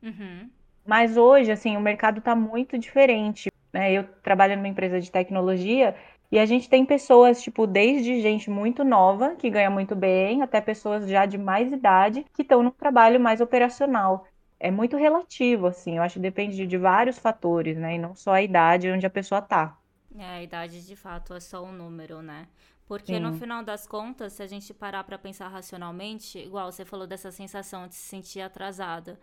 Uhum. 0.02 0.50
Mas 0.90 1.16
hoje, 1.16 1.52
assim, 1.52 1.76
o 1.76 1.80
mercado 1.80 2.18
está 2.18 2.34
muito 2.34 2.76
diferente. 2.76 3.48
Né? 3.72 3.92
Eu 3.92 4.02
trabalho 4.24 4.56
numa 4.56 4.66
empresa 4.66 5.00
de 5.00 5.08
tecnologia 5.08 5.94
e 6.32 6.36
a 6.36 6.44
gente 6.44 6.68
tem 6.68 6.84
pessoas, 6.84 7.40
tipo, 7.40 7.64
desde 7.64 8.20
gente 8.20 8.50
muito 8.50 8.82
nova, 8.82 9.36
que 9.36 9.48
ganha 9.48 9.70
muito 9.70 9.94
bem, 9.94 10.42
até 10.42 10.60
pessoas 10.60 11.08
já 11.08 11.26
de 11.26 11.38
mais 11.38 11.70
idade, 11.70 12.26
que 12.34 12.42
estão 12.42 12.60
no 12.60 12.72
trabalho 12.72 13.20
mais 13.20 13.40
operacional. 13.40 14.26
É 14.58 14.68
muito 14.68 14.96
relativo, 14.96 15.68
assim, 15.68 15.96
eu 15.96 16.02
acho 16.02 16.14
que 16.14 16.20
depende 16.22 16.66
de 16.66 16.76
vários 16.76 17.20
fatores, 17.20 17.76
né? 17.76 17.94
E 17.94 17.98
não 17.98 18.16
só 18.16 18.32
a 18.32 18.42
idade 18.42 18.90
onde 18.90 19.06
a 19.06 19.10
pessoa 19.10 19.40
tá. 19.40 19.78
É, 20.18 20.24
a 20.24 20.42
idade 20.42 20.84
de 20.84 20.96
fato 20.96 21.34
é 21.34 21.38
só 21.38 21.62
um 21.64 21.70
número, 21.70 22.20
né? 22.20 22.48
Porque 22.88 23.14
Sim. 23.14 23.20
no 23.20 23.32
final 23.34 23.62
das 23.62 23.86
contas, 23.86 24.32
se 24.32 24.42
a 24.42 24.46
gente 24.48 24.74
parar 24.74 25.04
para 25.04 25.16
pensar 25.16 25.46
racionalmente, 25.46 26.36
igual 26.36 26.72
você 26.72 26.84
falou 26.84 27.06
dessa 27.06 27.30
sensação 27.30 27.86
de 27.86 27.94
se 27.94 28.08
sentir 28.08 28.40
atrasada, 28.40 29.20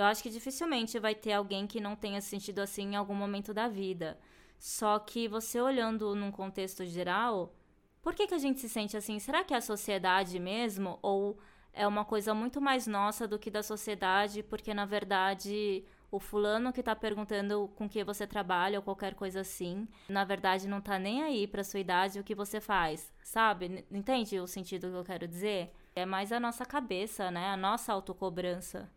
eu 0.00 0.06
acho 0.06 0.22
que 0.22 0.30
dificilmente 0.30 0.98
vai 0.98 1.14
ter 1.14 1.32
alguém 1.32 1.66
que 1.66 1.80
não 1.80 1.94
tenha 1.94 2.20
sentido 2.20 2.60
assim 2.60 2.92
em 2.92 2.96
algum 2.96 3.14
momento 3.14 3.52
da 3.52 3.68
vida. 3.68 4.18
Só 4.58 4.98
que 4.98 5.28
você 5.28 5.60
olhando 5.60 6.14
num 6.14 6.30
contexto 6.30 6.84
geral, 6.84 7.54
por 8.02 8.14
que, 8.14 8.26
que 8.26 8.34
a 8.34 8.38
gente 8.38 8.60
se 8.60 8.68
sente 8.68 8.96
assim? 8.96 9.18
Será 9.18 9.44
que 9.44 9.52
é 9.52 9.58
a 9.58 9.60
sociedade 9.60 10.38
mesmo? 10.38 10.98
Ou 11.02 11.38
é 11.72 11.86
uma 11.86 12.04
coisa 12.04 12.34
muito 12.34 12.60
mais 12.60 12.86
nossa 12.86 13.28
do 13.28 13.38
que 13.38 13.50
da 13.50 13.62
sociedade? 13.62 14.42
Porque 14.42 14.72
na 14.72 14.86
verdade 14.86 15.84
o 16.10 16.18
fulano 16.18 16.72
que 16.72 16.82
tá 16.82 16.96
perguntando 16.96 17.70
com 17.76 17.88
que 17.88 18.02
você 18.02 18.26
trabalha 18.26 18.78
ou 18.78 18.82
qualquer 18.82 19.14
coisa 19.14 19.40
assim, 19.40 19.86
na 20.08 20.24
verdade 20.24 20.66
não 20.66 20.80
tá 20.80 20.98
nem 20.98 21.22
aí 21.22 21.46
pra 21.46 21.62
sua 21.62 21.78
idade 21.78 22.18
o 22.18 22.24
que 22.24 22.34
você 22.34 22.60
faz, 22.60 23.12
sabe? 23.22 23.86
Entende 23.90 24.40
o 24.40 24.46
sentido 24.46 24.90
que 24.90 24.96
eu 24.96 25.04
quero 25.04 25.28
dizer? 25.28 25.72
É 25.94 26.04
mais 26.04 26.32
a 26.32 26.40
nossa 26.40 26.64
cabeça, 26.64 27.30
né? 27.30 27.48
A 27.50 27.56
nossa 27.56 27.92
autocobrança. 27.92 28.90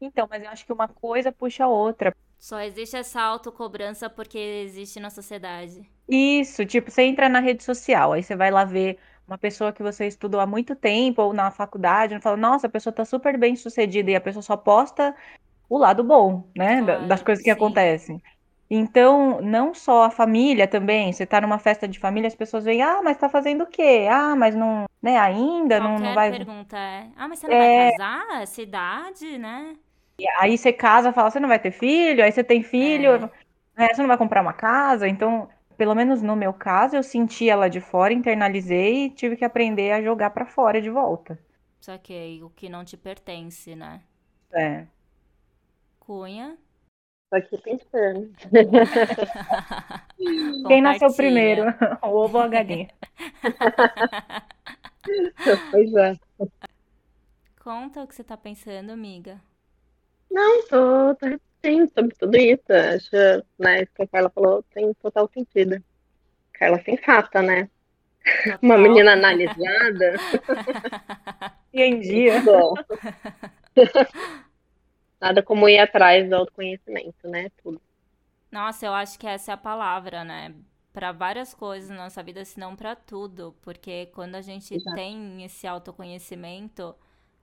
Então, 0.00 0.26
mas 0.30 0.42
eu 0.42 0.50
acho 0.50 0.64
que 0.64 0.72
uma 0.72 0.88
coisa 0.88 1.30
puxa 1.30 1.64
a 1.64 1.68
outra. 1.68 2.14
Só 2.38 2.58
existe 2.60 2.96
essa 2.96 3.20
autocobrança 3.20 4.08
porque 4.08 4.38
existe 4.38 4.98
na 4.98 5.10
sociedade. 5.10 5.86
Isso, 6.08 6.64
tipo, 6.64 6.90
você 6.90 7.02
entra 7.02 7.28
na 7.28 7.38
rede 7.38 7.62
social, 7.62 8.12
aí 8.12 8.22
você 8.22 8.34
vai 8.34 8.50
lá 8.50 8.64
ver 8.64 8.98
uma 9.28 9.38
pessoa 9.38 9.72
que 9.72 9.82
você 9.82 10.06
estudou 10.06 10.40
há 10.40 10.46
muito 10.46 10.74
tempo 10.74 11.22
ou 11.22 11.32
na 11.32 11.50
faculdade, 11.50 12.14
e 12.14 12.20
fala, 12.20 12.36
nossa, 12.36 12.66
a 12.66 12.70
pessoa 12.70 12.92
tá 12.92 13.04
super 13.04 13.38
bem 13.38 13.54
sucedida 13.54 14.10
e 14.10 14.16
a 14.16 14.20
pessoa 14.20 14.42
só 14.42 14.56
posta 14.56 15.14
o 15.68 15.78
lado 15.78 16.02
bom, 16.02 16.48
né, 16.56 16.82
claro, 16.82 17.06
das 17.06 17.22
coisas 17.22 17.44
que 17.44 17.50
sim. 17.50 17.56
acontecem. 17.56 18.20
Então, 18.68 19.40
não 19.40 19.72
só 19.72 20.04
a 20.04 20.10
família 20.10 20.66
também, 20.66 21.12
você 21.12 21.26
tá 21.26 21.40
numa 21.40 21.58
festa 21.58 21.86
de 21.86 21.98
família, 21.98 22.26
as 22.26 22.34
pessoas 22.34 22.64
veem, 22.64 22.82
ah, 22.82 23.00
mas 23.04 23.18
tá 23.18 23.28
fazendo 23.28 23.62
o 23.62 23.66
quê? 23.66 24.08
Ah, 24.10 24.34
mas 24.34 24.54
não, 24.54 24.86
né, 25.00 25.16
ainda 25.18 25.78
Qualquer 25.78 25.80
não, 25.80 25.98
não 25.98 26.14
vai... 26.14 26.30
pergunta 26.30 26.76
é, 26.76 27.08
ah, 27.16 27.28
mas 27.28 27.38
você 27.38 27.46
não 27.46 27.54
é... 27.54 27.82
vai 27.82 27.92
casar? 27.92 28.42
Essa 28.42 28.62
idade, 28.62 29.38
né? 29.38 29.76
Aí 30.38 30.56
você 30.56 30.72
casa, 30.72 31.12
fala, 31.12 31.30
você 31.30 31.40
não 31.40 31.48
vai 31.48 31.58
ter 31.58 31.70
filho, 31.70 32.22
aí 32.22 32.32
você 32.32 32.44
tem 32.44 32.62
filho, 32.62 33.14
é. 33.14 33.18
Né, 33.76 33.88
você 33.94 34.02
não 34.02 34.08
vai 34.08 34.18
comprar 34.18 34.42
uma 34.42 34.52
casa, 34.52 35.08
então, 35.08 35.48
pelo 35.76 35.94
menos 35.94 36.22
no 36.22 36.36
meu 36.36 36.52
caso, 36.52 36.96
eu 36.96 37.02
senti 37.02 37.48
ela 37.48 37.68
de 37.68 37.80
fora, 37.80 38.12
internalizei 38.12 39.06
e 39.06 39.10
tive 39.10 39.36
que 39.36 39.44
aprender 39.44 39.92
a 39.92 40.02
jogar 40.02 40.30
para 40.30 40.44
fora 40.44 40.80
de 40.80 40.90
volta. 40.90 41.38
Só 41.80 41.96
que 41.96 42.40
o 42.42 42.50
que 42.50 42.68
não 42.68 42.84
te 42.84 42.96
pertence, 42.96 43.74
né? 43.74 44.02
É. 44.52 44.86
Cunha. 45.98 46.58
Tô 47.30 47.36
aqui 47.36 47.56
pensando. 47.58 48.30
Quem 50.68 50.82
nasceu 50.82 51.14
primeiro? 51.14 51.64
O 52.02 52.08
ovo 52.08 52.38
ou 52.38 52.44
a 52.44 52.48
galinha? 52.48 52.88
pois 55.70 55.94
é. 55.94 56.16
Conta 57.62 58.02
o 58.02 58.06
que 58.06 58.14
você 58.14 58.24
tá 58.24 58.36
pensando, 58.36 58.90
amiga. 58.90 59.40
Não, 60.30 60.62
tô, 60.68 61.14
tô 61.16 61.26
refletindo 61.26 61.92
sobre 61.92 62.14
tudo 62.16 62.36
isso. 62.36 62.72
Acho, 62.72 63.44
né, 63.58 63.82
isso 63.82 63.92
que 63.94 64.02
a 64.02 64.06
Carla 64.06 64.30
falou 64.30 64.62
tem 64.74 64.94
total 64.94 65.28
sentido. 65.32 65.82
Carla 66.52 66.80
sensata, 66.82 67.42
né? 67.42 67.68
Total. 68.44 68.58
Uma 68.62 68.78
menina 68.78 69.12
analisada. 69.12 70.16
e 71.72 71.82
em 71.82 72.00
dia. 72.00 72.40
Bom. 72.42 72.74
Nada 75.20 75.42
como 75.42 75.68
ir 75.68 75.78
atrás 75.78 76.28
do 76.28 76.36
autoconhecimento, 76.36 77.28
né? 77.28 77.50
Tudo. 77.62 77.80
Nossa, 78.50 78.86
eu 78.86 78.92
acho 78.92 79.18
que 79.18 79.26
essa 79.26 79.52
é 79.52 79.54
a 79.54 79.58
palavra, 79.58 80.24
né? 80.24 80.54
Para 80.92 81.12
várias 81.12 81.54
coisas 81.54 81.88
na 81.88 81.96
nossa 81.96 82.22
vida, 82.22 82.44
se 82.44 82.58
não 82.58 82.74
para 82.74 82.96
tudo. 82.96 83.54
Porque 83.62 84.06
quando 84.14 84.34
a 84.34 84.40
gente 84.42 84.74
Exato. 84.74 84.94
tem 84.94 85.44
esse 85.44 85.66
autoconhecimento, 85.66 86.94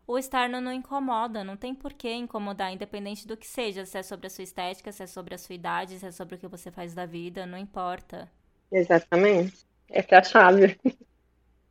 o 0.07 0.17
externo 0.17 0.61
não 0.61 0.71
incomoda, 0.71 1.43
não 1.43 1.57
tem 1.57 1.75
por 1.75 1.91
que 1.91 2.09
incomodar, 2.09 2.71
independente 2.71 3.27
do 3.27 3.35
que 3.35 3.45
seja, 3.45 3.85
se 3.85 3.97
é 3.97 4.03
sobre 4.03 4.27
a 4.27 4.29
sua 4.29 4.45
estética, 4.45 4.89
se 4.89 5.03
é 5.03 5.07
sobre 5.07 5.35
a 5.35 5.37
sua 5.37 5.53
idade, 5.53 5.99
se 5.99 6.05
é 6.05 6.11
sobre 6.11 6.35
o 6.35 6.37
que 6.37 6.47
você 6.47 6.71
faz 6.71 6.93
da 6.93 7.05
vida, 7.05 7.45
não 7.45 7.57
importa. 7.57 8.31
Exatamente. 8.71 9.67
Essa 9.89 10.15
é 10.15 10.17
a 10.17 10.23
chave. 10.23 10.79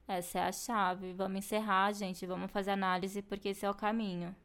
Essa 0.06 0.38
é 0.38 0.42
a 0.42 0.52
chave. 0.52 1.14
Vamos 1.14 1.38
encerrar, 1.38 1.92
gente. 1.92 2.26
Vamos 2.26 2.50
fazer 2.52 2.70
análise, 2.70 3.22
porque 3.22 3.48
esse 3.48 3.64
é 3.66 3.70
o 3.70 3.74
caminho. 3.74 4.36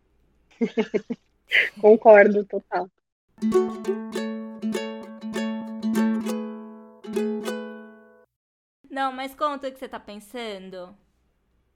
Concordo, 1.79 2.43
total. 2.45 2.89
Não, 8.89 9.11
mas 9.11 9.35
conta 9.35 9.67
o 9.67 9.71
que 9.71 9.77
você 9.77 9.87
tá 9.87 9.99
pensando. 9.99 10.95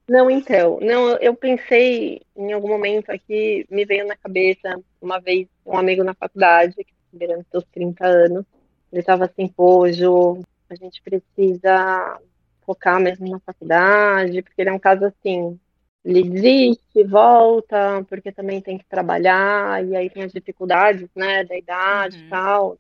Não, 0.08 0.30
então, 0.30 0.80
não, 0.82 1.18
eu 1.18 1.36
pensei 1.36 2.22
em 2.36 2.54
algum 2.54 2.68
momento 2.68 3.10
aqui, 3.10 3.66
me 3.72 3.86
veio 3.86 4.06
na 4.06 4.16
cabeça 4.16 4.76
uma 5.02 5.20
vez 5.20 5.48
um 5.66 5.76
amigo 5.78 6.04
na 6.04 6.14
faculdade, 6.14 6.76
que 6.76 6.94
beirando 7.12 7.46
seus 7.50 7.64
30 7.72 8.06
anos, 8.06 8.46
ele 8.92 9.00
estava 9.00 9.26
assim, 9.26 9.48
pô, 9.48 9.92
Ju, 9.92 10.42
a 10.70 10.76
gente 10.76 11.02
precisa 11.02 12.20
focar 12.66 13.00
mesmo 13.00 13.28
na 13.30 13.40
faculdade, 13.40 14.44
porque 14.44 14.62
ele 14.62 14.70
é 14.70 14.74
um 14.74 14.80
caso 14.80 15.06
assim, 15.06 15.60
ele 16.04 16.30
desiste, 16.30 17.04
volta, 17.04 18.04
porque 18.08 18.32
também 18.32 18.62
tem 18.62 18.78
que 18.78 18.86
trabalhar, 18.86 19.84
e 19.84 19.96
aí 19.96 20.10
tem 20.10 20.24
as 20.24 20.32
dificuldades, 20.32 21.10
né, 21.16 21.44
da 21.44 21.58
idade 21.58 22.18
e 22.18 22.22
Uhum. 22.22 22.30
tal. 22.30 22.78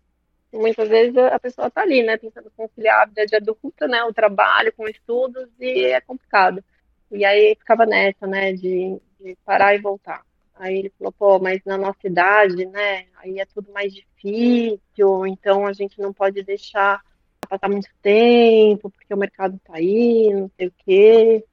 E 0.53 0.57
muitas 0.57 0.87
vezes 0.87 1.17
a 1.17 1.39
pessoa 1.39 1.71
tá 1.71 1.81
ali, 1.81 2.03
né, 2.03 2.17
tentando 2.17 2.51
conciliar 2.55 3.01
a 3.01 3.05
vida 3.05 3.25
de 3.25 3.35
adulta, 3.35 3.87
né, 3.87 4.03
o 4.03 4.13
trabalho 4.13 4.71
com 4.73 4.87
estudos, 4.87 5.49
e 5.59 5.85
é 5.85 5.99
complicado. 6.01 6.63
E 7.11 7.23
aí 7.23 7.55
ficava 7.55 7.85
nessa, 7.85 8.27
né, 8.27 8.53
de, 8.53 8.99
de 9.19 9.37
parar 9.45 9.75
e 9.75 9.81
voltar. 9.81 10.23
Aí 10.55 10.77
ele 10.79 10.93
falou, 10.97 11.11
pô, 11.11 11.39
mas 11.39 11.59
na 11.65 11.77
nossa 11.77 12.05
idade, 12.05 12.65
né, 12.65 13.05
aí 13.17 13.39
é 13.39 13.45
tudo 13.45 13.71
mais 13.71 13.93
difícil, 13.93 15.27
então 15.27 15.65
a 15.65 15.73
gente 15.73 15.99
não 15.99 16.13
pode 16.13 16.41
deixar 16.43 17.01
passar 17.49 17.69
muito 17.69 17.89
tempo, 18.01 18.89
porque 18.89 19.13
o 19.13 19.17
mercado 19.17 19.59
tá 19.63 19.73
aí, 19.75 20.33
não 20.33 20.49
sei 20.57 20.67
o 20.67 20.73
quê. 20.85 21.45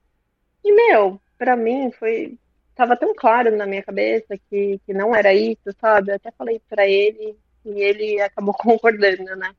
E, 0.63 0.71
meu, 0.71 1.19
para 1.37 1.55
mim 1.55 1.91
foi 1.91 2.37
tava 2.75 2.97
tão 2.97 3.13
claro 3.13 3.55
na 3.55 3.65
minha 3.65 3.83
cabeça 3.83 4.37
que, 4.49 4.79
que 4.85 4.93
não 4.93 5.13
era 5.15 5.33
isso, 5.33 5.71
sabe? 5.79 6.11
Eu 6.11 6.15
até 6.15 6.31
falei 6.31 6.59
para 6.69 6.87
ele 6.87 7.37
e 7.65 7.81
ele 7.81 8.21
acabou 8.21 8.53
concordando, 8.57 9.35
né? 9.35 9.53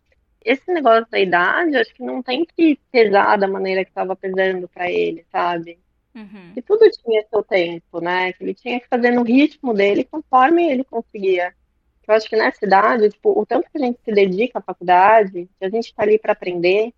Esse 0.45 0.71
negócio 0.73 1.07
da 1.11 1.19
idade, 1.19 1.77
acho 1.77 1.95
que 1.95 2.03
não 2.03 2.23
tem 2.23 2.45
que 2.45 2.79
pesar 2.93 3.37
da 3.37 3.49
maneira 3.49 3.85
que 3.85 3.91
estava 3.91 4.15
pesando 4.15 4.69
para 4.69 4.91
ele, 4.91 5.25
sabe? 5.33 5.79
Uhum. 6.14 6.52
Que 6.54 6.62
tudo 6.62 6.88
tinha 6.90 7.25
seu 7.28 7.42
tempo, 7.42 8.00
né? 8.00 8.33
Que 8.33 8.44
ele 8.44 8.54
tinha 8.54 8.80
que 8.80 8.88
fazer 8.88 9.11
no 9.11 9.23
ritmo 9.23 9.75
dele 9.75 10.04
conforme 10.04 10.71
ele 10.71 10.85
conseguia. 10.85 11.54
Eu 12.06 12.14
acho 12.14 12.28
que 12.28 12.37
nessa 12.37 12.64
idade, 12.64 13.09
tipo, 13.09 13.38
o 13.38 13.47
tanto 13.47 13.71
que 13.71 13.78
a 13.78 13.80
gente 13.80 13.99
se 14.04 14.12
dedica 14.12 14.59
à 14.59 14.62
faculdade, 14.62 15.49
que 15.59 15.64
a 15.64 15.71
gente 15.71 15.87
está 15.87 16.02
ali 16.02 16.18
para 16.18 16.33
aprender, 16.33 16.92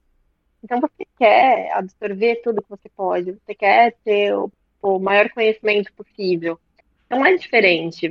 então 0.63 0.81
você 0.81 1.07
quer 1.17 1.71
absorver 1.73 2.43
tudo 2.43 2.63
que 2.63 2.69
você 2.69 2.89
pode, 2.89 3.33
você 3.33 3.55
quer 3.55 3.95
ter 4.05 4.35
o, 4.35 4.51
o 4.83 4.99
maior 4.99 5.31
conhecimento 5.31 5.93
possível. 5.93 6.59
Então 7.07 7.25
é 7.25 7.37
diferente. 7.37 8.11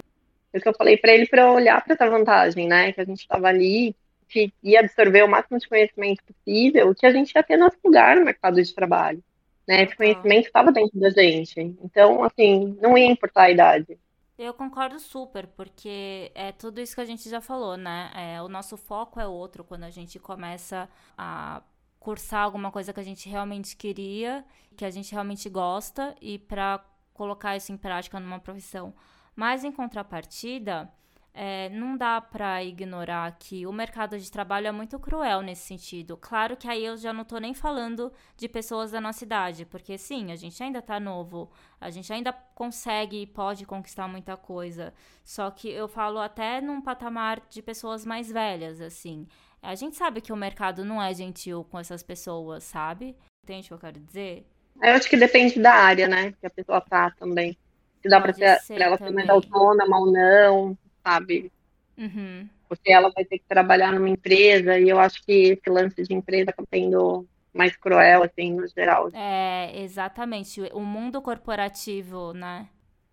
É 0.54 0.58
o 0.58 0.62
que 0.62 0.70
eu 0.70 0.74
falei 0.74 0.96
para 0.96 1.12
ele 1.12 1.28
para 1.28 1.52
olhar 1.52 1.84
para 1.84 1.96
essa 1.96 2.10
vantagem, 2.10 2.68
né? 2.68 2.94
Que 2.94 3.02
a 3.02 3.06
gente 3.06 3.20
estava 3.20 3.50
ali, 3.50 3.94
que 4.30 4.54
ia 4.64 4.80
absorver 4.80 5.24
o 5.24 5.28
máximo 5.28 5.60
de 5.60 5.68
conhecimento 5.68 6.24
possível, 6.24 6.96
que 6.96 7.06
a 7.06 7.12
gente 7.12 7.34
ia 7.34 7.44
ter 7.44 7.58
nosso 7.58 7.78
lugar 7.84 8.16
no 8.16 8.24
mercado 8.24 8.62
de 8.62 8.74
trabalho. 8.74 9.22
Né? 9.68 9.84
Esse 9.84 9.96
conhecimento 9.96 10.48
estava 10.48 10.72
dentro 10.72 11.00
da 11.00 11.10
gente. 11.10 11.60
Então, 11.82 12.24
assim, 12.24 12.78
não 12.82 12.98
ia 12.98 13.08
importar 13.08 13.44
a 13.44 13.52
idade. 13.52 13.98
Eu 14.38 14.54
concordo 14.54 15.00
super, 15.00 15.48
porque 15.48 16.32
é 16.36 16.52
tudo 16.52 16.82
isso 16.82 16.94
que 16.94 17.02
a 17.02 17.06
gente 17.06 17.30
já 17.30 17.40
falou, 17.40 17.78
né? 17.78 18.12
É, 18.14 18.42
o 18.42 18.50
nosso 18.50 18.76
foco 18.76 19.20
é 19.20 19.26
outro 19.26 19.64
quando 19.64 19.84
a 19.86 19.90
gente 19.90 20.20
começa 20.20 20.90
a 21.18 21.64
cursar 22.00 22.44
alguma 22.44 22.70
coisa 22.70 22.94
que 22.94 23.00
a 23.00 23.04
gente 23.04 23.30
realmente 23.30 23.76
queria, 23.78 24.46
que 24.76 24.84
a 24.84 24.92
gente 24.92 25.12
realmente 25.12 25.50
gosta, 25.50 26.14
e 26.22 26.38
para 26.38 26.84
colocar 27.14 27.56
isso 27.56 27.72
em 27.72 27.78
prática 27.78 28.20
numa 28.20 28.40
profissão. 28.40 28.94
Mas 29.36 29.64
em 29.64 29.72
contrapartida, 29.72 30.92
é, 31.38 31.68
não 31.68 31.98
dá 31.98 32.22
para 32.22 32.64
ignorar 32.64 33.36
que 33.38 33.68
o 33.68 33.74
mercado 33.74 34.18
de 34.18 34.32
trabalho 34.32 34.68
é 34.68 34.72
muito 34.72 34.98
cruel 34.98 35.42
nesse 35.42 35.64
sentido. 35.64 36.16
Claro 36.16 36.56
que 36.56 36.66
aí 36.66 36.86
eu 36.86 36.96
já 36.96 37.12
não 37.12 37.24
estou 37.24 37.42
nem 37.42 37.54
falando 37.54 38.10
de 38.38 38.48
pessoas 38.48 38.92
da 38.92 39.02
nossa 39.02 39.26
idade, 39.26 39.66
porque 39.66 39.98
sim, 39.98 40.32
a 40.32 40.38
gente 40.38 40.64
ainda 40.64 40.80
está 40.80 40.98
novo, 40.98 41.52
a 41.80 41.90
gente 41.90 42.12
ainda 42.14 42.32
consegue 42.32 43.24
e 43.24 43.28
pode 43.28 43.66
conquistar 43.66 44.08
muita 44.08 44.38
coisa. 44.38 44.94
Só 45.26 45.52
que 45.52 45.70
eu 45.70 45.90
falo 45.90 46.20
até 46.20 46.62
num 46.62 46.82
patamar 46.82 47.42
de 47.50 47.62
pessoas 47.62 48.06
mais 48.06 48.32
velhas, 48.32 48.80
assim. 48.80 49.28
A 49.62 49.76
gente 49.76 49.98
sabe 49.98 50.22
que 50.22 50.32
o 50.32 50.38
mercado 50.38 50.86
não 50.86 51.04
é 51.04 51.14
gentil 51.14 51.66
com 51.70 51.78
essas 51.78 52.02
pessoas, 52.02 52.64
sabe? 52.64 53.14
Entende 53.44 53.66
o 53.66 53.68
que 53.68 53.74
eu 53.74 53.80
quero 53.80 54.00
dizer? 54.00 54.48
Eu 54.82 54.94
acho 54.94 55.10
que 55.10 55.18
depende 55.18 55.60
da 55.60 55.74
área, 55.74 56.08
né? 56.08 56.32
Que 56.40 56.48
a 56.48 56.50
pessoa 56.50 56.80
tá 56.80 57.12
também. 57.20 57.58
Se 58.02 58.08
dá 58.08 58.22
para 58.22 58.34
ela 58.70 58.98
ser 58.98 59.12
mais 59.12 59.30
autônoma 59.30 60.00
ou 60.00 60.12
não, 60.12 60.78
sabe? 61.06 61.52
Uhum. 61.98 62.50
Porque 62.68 62.92
ela 62.92 63.12
vai 63.12 63.24
ter 63.24 63.38
que 63.38 63.46
trabalhar 63.48 63.94
numa 63.94 64.10
empresa 64.10 64.80
e 64.80 64.90
eu 64.90 65.00
acho 65.00 65.24
que 65.24 65.32
esse 65.32 65.70
lance 65.70 66.04
de 66.04 66.14
empresa 66.14 66.50
acaba 66.50 66.68
sendo 66.74 67.28
mais 67.54 67.76
cruel, 67.78 68.24
assim, 68.24 68.54
no 68.54 68.68
geral. 68.68 69.10
É, 69.14 69.82
exatamente. 69.82 70.62
O 70.74 70.82
mundo 70.82 71.22
corporativo, 71.22 72.34
né? 72.34 72.68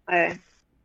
É. 0.09 0.37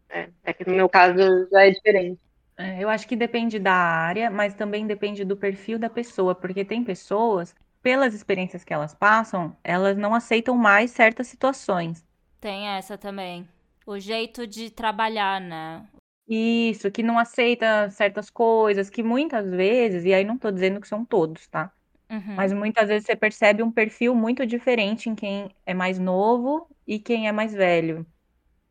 É, 0.10 0.30
é 0.44 0.54
que 0.54 0.66
no 0.66 0.76
meu 0.76 0.88
caso 0.88 1.18
já 1.52 1.66
é 1.66 1.72
diferente. 1.72 2.20
É, 2.58 2.84
eu 2.84 2.90
acho 2.90 3.08
que 3.08 3.16
depende 3.16 3.60
da 3.60 3.74
área, 3.74 4.30
mas 4.30 4.54
também 4.54 4.88
depende 4.88 5.24
do 5.24 5.36
perfil 5.36 5.78
da 5.78 5.90
pessoa, 5.90 6.34
porque 6.34 6.66
tem 6.66 6.84
pessoas, 6.84 7.56
pelas 7.82 8.14
experiências 8.14 8.64
que 8.64 8.74
elas 8.74 8.94
passam, 8.94 9.56
elas 9.64 9.98
não 9.98 10.14
aceitam 10.14 10.56
mais 10.56 10.92
certas 10.92 11.28
situações. 11.28 12.06
Tem 12.40 12.68
essa 12.68 12.98
também. 12.98 13.48
O 13.86 14.00
jeito 14.00 14.48
de 14.48 14.70
trabalhar, 14.70 15.40
né? 15.40 15.86
Isso, 16.30 16.92
que 16.92 17.02
não 17.02 17.18
aceita 17.18 17.90
certas 17.90 18.30
coisas, 18.30 18.90
que 18.90 19.02
muitas 19.02 19.50
vezes, 19.50 20.04
e 20.04 20.14
aí 20.14 20.26
não 20.26 20.36
estou 20.36 20.52
dizendo 20.52 20.82
que 20.82 20.88
são 20.88 21.06
todos, 21.06 21.48
tá? 21.48 21.72
Uhum. 22.10 22.38
Mas 22.38 22.54
muitas 22.54 22.90
vezes 22.90 23.06
você 23.08 23.16
percebe 23.16 23.64
um 23.64 23.72
perfil 23.72 24.16
muito 24.16 24.46
diferente 24.46 25.10
em 25.10 25.16
quem 25.16 25.50
é 25.66 25.74
mais 25.74 26.00
novo 26.00 26.70
e 26.88 27.00
quem 27.00 27.28
é 27.28 27.34
mais 27.34 27.54
velho. 27.54 28.06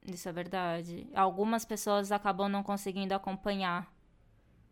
Isso 0.02 0.26
é 0.28 0.32
verdade. 0.32 1.06
Algumas 1.14 1.66
pessoas 1.66 2.10
acabam 2.10 2.48
não 2.48 2.62
conseguindo 2.62 3.14
acompanhar. 3.14 3.92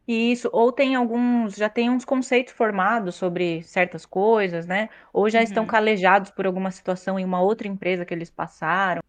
Isso, 0.07 0.51
ou 0.53 0.70
tem 0.70 0.94
alguns, 0.94 1.55
já 1.55 1.68
tem 1.70 1.88
uns 1.90 2.05
conceitos 2.05 2.53
formados 2.53 3.14
sobre 3.14 3.62
certas 3.62 4.05
coisas, 4.05 4.66
né? 4.66 4.90
Ou 5.14 5.31
já 5.31 5.42
estão 5.42 5.64
Uhum. 5.64 5.66
calejados 5.66 6.31
por 6.31 6.44
alguma 6.47 6.70
situação 6.70 7.18
em 7.18 7.25
uma 7.25 7.40
outra 7.40 7.66
empresa 7.68 8.05
que 8.05 8.12
eles 8.12 8.31
passaram. 8.31 9.01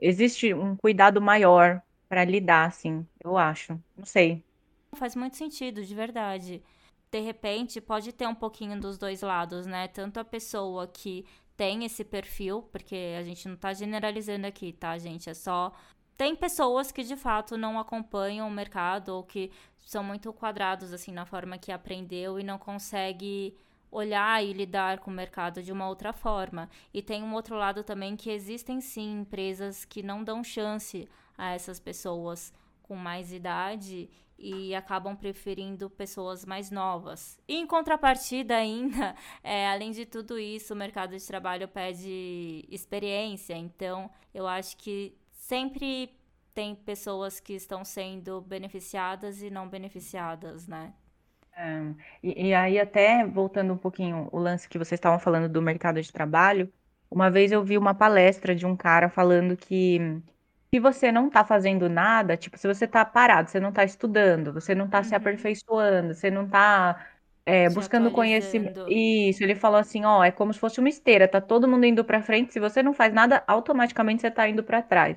Existe 0.00 0.54
um 0.54 0.76
cuidado 0.76 1.22
maior 1.22 1.82
para 2.12 2.26
lidar, 2.26 2.66
assim, 2.66 3.06
eu 3.24 3.38
acho. 3.38 3.72
Não 3.96 4.04
sei. 4.04 4.44
Faz 4.92 5.16
muito 5.16 5.34
sentido, 5.34 5.82
de 5.82 5.94
verdade. 5.94 6.62
De 7.10 7.20
repente, 7.20 7.80
pode 7.80 8.12
ter 8.12 8.26
um 8.26 8.34
pouquinho 8.34 8.78
dos 8.78 8.98
dois 8.98 9.22
lados, 9.22 9.64
né? 9.64 9.88
Tanto 9.88 10.20
a 10.20 10.24
pessoa 10.24 10.86
que 10.86 11.24
tem 11.56 11.86
esse 11.86 12.04
perfil, 12.04 12.68
porque 12.70 13.14
a 13.18 13.22
gente 13.22 13.48
não 13.48 13.56
tá 13.56 13.72
generalizando 13.72 14.46
aqui, 14.46 14.74
tá, 14.74 14.98
gente? 14.98 15.30
É 15.30 15.32
só. 15.32 15.72
Tem 16.14 16.36
pessoas 16.36 16.92
que 16.92 17.02
de 17.02 17.16
fato 17.16 17.56
não 17.56 17.78
acompanham 17.78 18.46
o 18.46 18.50
mercado 18.50 19.08
ou 19.16 19.24
que 19.24 19.50
são 19.78 20.04
muito 20.04 20.34
quadrados, 20.34 20.92
assim, 20.92 21.12
na 21.12 21.24
forma 21.24 21.56
que 21.56 21.72
aprendeu 21.72 22.38
e 22.38 22.44
não 22.44 22.58
consegue 22.58 23.56
olhar 23.90 24.44
e 24.44 24.52
lidar 24.52 24.98
com 24.98 25.10
o 25.10 25.14
mercado 25.14 25.62
de 25.62 25.72
uma 25.72 25.88
outra 25.88 26.12
forma. 26.12 26.68
E 26.92 27.00
tem 27.00 27.22
um 27.22 27.32
outro 27.32 27.56
lado 27.56 27.82
também 27.82 28.16
que 28.16 28.28
existem 28.28 28.82
sim 28.82 29.20
empresas 29.20 29.86
que 29.86 30.02
não 30.02 30.22
dão 30.22 30.44
chance 30.44 31.08
a 31.36 31.54
essas 31.54 31.80
pessoas 31.80 32.52
com 32.82 32.96
mais 32.96 33.32
idade 33.32 34.10
e 34.38 34.74
acabam 34.74 35.14
preferindo 35.16 35.88
pessoas 35.88 36.44
mais 36.44 36.70
novas. 36.70 37.38
E 37.46 37.56
em 37.56 37.66
contrapartida, 37.66 38.56
ainda, 38.58 39.14
é, 39.42 39.68
além 39.68 39.92
de 39.92 40.04
tudo 40.04 40.38
isso, 40.38 40.74
o 40.74 40.76
mercado 40.76 41.16
de 41.16 41.26
trabalho 41.26 41.68
pede 41.68 42.66
experiência. 42.68 43.54
Então, 43.54 44.10
eu 44.34 44.46
acho 44.46 44.76
que 44.76 45.16
sempre 45.30 46.10
tem 46.52 46.74
pessoas 46.74 47.40
que 47.40 47.54
estão 47.54 47.84
sendo 47.84 48.40
beneficiadas 48.40 49.42
e 49.42 49.48
não 49.48 49.68
beneficiadas, 49.68 50.66
né? 50.66 50.92
É, 51.56 51.94
e, 52.22 52.48
e 52.48 52.54
aí, 52.54 52.78
até 52.78 53.24
voltando 53.26 53.72
um 53.72 53.78
pouquinho 53.78 54.28
o 54.32 54.38
lance 54.38 54.68
que 54.68 54.78
vocês 54.78 54.98
estavam 54.98 55.18
falando 55.18 55.48
do 55.48 55.62
mercado 55.62 56.00
de 56.00 56.12
trabalho, 56.12 56.72
uma 57.10 57.30
vez 57.30 57.52
eu 57.52 57.62
vi 57.62 57.78
uma 57.78 57.94
palestra 57.94 58.54
de 58.54 58.66
um 58.66 58.74
cara 58.74 59.08
falando 59.08 59.56
que 59.56 60.00
se 60.74 60.80
você 60.80 61.12
não 61.12 61.28
está 61.28 61.44
fazendo 61.44 61.88
nada, 61.88 62.36
tipo, 62.36 62.56
se 62.58 62.66
você 62.66 62.84
está 62.86 63.04
parado, 63.04 63.50
você 63.50 63.60
não 63.60 63.68
está 63.70 63.84
estudando, 63.84 64.52
você 64.52 64.74
não 64.74 64.86
está 64.86 65.02
se 65.02 65.14
Uhum. 65.14 65.14
aperfeiçoando, 65.14 66.14
você 66.14 66.30
não 66.30 66.44
está 66.46 67.06
Se 67.66 67.68
buscando 67.70 68.10
conhecimento. 68.10 68.82
Isso, 68.86 69.42
ele 69.42 69.54
falou 69.54 69.78
assim, 69.80 70.04
ó, 70.04 70.22
é 70.24 70.30
como 70.30 70.52
se 70.52 70.58
fosse 70.60 70.80
uma 70.80 70.88
esteira, 70.88 71.28
tá 71.28 71.40
todo 71.40 71.68
mundo 71.68 71.84
indo 71.86 72.04
para 72.04 72.22
frente, 72.22 72.52
se 72.52 72.60
você 72.60 72.82
não 72.82 72.94
faz 72.94 73.12
nada, 73.12 73.44
automaticamente 73.46 74.20
você 74.22 74.28
está 74.28 74.48
indo 74.48 74.62
para 74.64 74.82
trás. 74.82 75.16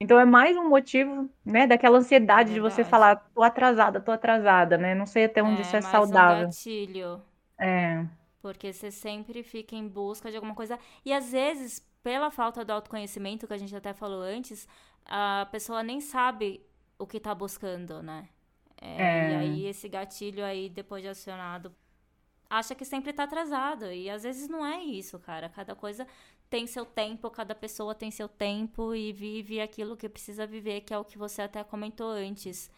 Então 0.00 0.18
é 0.20 0.24
mais 0.24 0.56
um 0.56 0.68
motivo, 0.68 1.30
né, 1.44 1.66
daquela 1.66 1.98
ansiedade 1.98 2.52
de 2.52 2.60
você 2.60 2.84
falar, 2.84 3.16
tô 3.34 3.42
atrasada, 3.42 4.00
tô 4.00 4.10
atrasada, 4.12 4.76
né? 4.76 4.94
Não 4.94 5.06
sei 5.06 5.24
até 5.24 5.42
onde 5.42 5.62
isso 5.62 5.74
É 5.74 5.76
é 5.76 5.80
mais 5.80 6.10
um 6.12 6.24
saudável. 6.24 6.54
gatilho. 6.64 7.22
É, 7.58 8.06
Porque 8.40 8.72
você 8.72 8.90
sempre 8.90 9.42
fica 9.42 9.74
em 9.74 9.88
busca 9.88 10.30
de 10.30 10.36
alguma 10.36 10.54
coisa. 10.54 10.78
E 11.04 11.12
às 11.12 11.30
vezes, 11.32 11.84
pela 12.02 12.30
falta 12.30 12.64
do 12.64 12.70
autoconhecimento, 12.72 13.46
que 13.46 13.52
a 13.54 13.58
gente 13.58 13.74
até 13.74 13.92
falou 13.92 14.20
antes, 14.22 14.68
a 15.06 15.46
pessoa 15.50 15.82
nem 15.82 16.00
sabe 16.00 16.64
o 16.98 17.06
que 17.06 17.20
tá 17.20 17.34
buscando, 17.34 18.02
né? 18.02 18.28
É, 18.80 19.30
E 19.30 19.32
é. 19.32 19.36
aí, 19.36 19.66
esse 19.66 19.88
gatilho 19.88 20.44
aí, 20.44 20.68
depois 20.68 21.02
de 21.02 21.08
acionado, 21.08 21.74
acha 22.48 22.74
que 22.74 22.84
sempre 22.84 23.12
tá 23.12 23.24
atrasado. 23.24 23.86
E 23.92 24.10
às 24.10 24.22
vezes 24.22 24.48
não 24.48 24.64
é 24.64 24.82
isso, 24.82 25.18
cara. 25.18 25.48
Cada 25.48 25.74
coisa 25.74 26.06
tem 26.50 26.66
seu 26.66 26.84
tempo, 26.84 27.30
cada 27.30 27.54
pessoa 27.54 27.94
tem 27.94 28.10
seu 28.10 28.28
tempo 28.28 28.94
e 28.94 29.12
vive 29.12 29.60
aquilo 29.60 29.96
que 29.96 30.08
precisa 30.08 30.46
viver, 30.46 30.82
que 30.82 30.94
é 30.94 30.98
o 30.98 31.04
que 31.04 31.18
você 31.18 31.42
até 31.42 31.64
comentou 31.64 32.08
antes. 32.10 32.70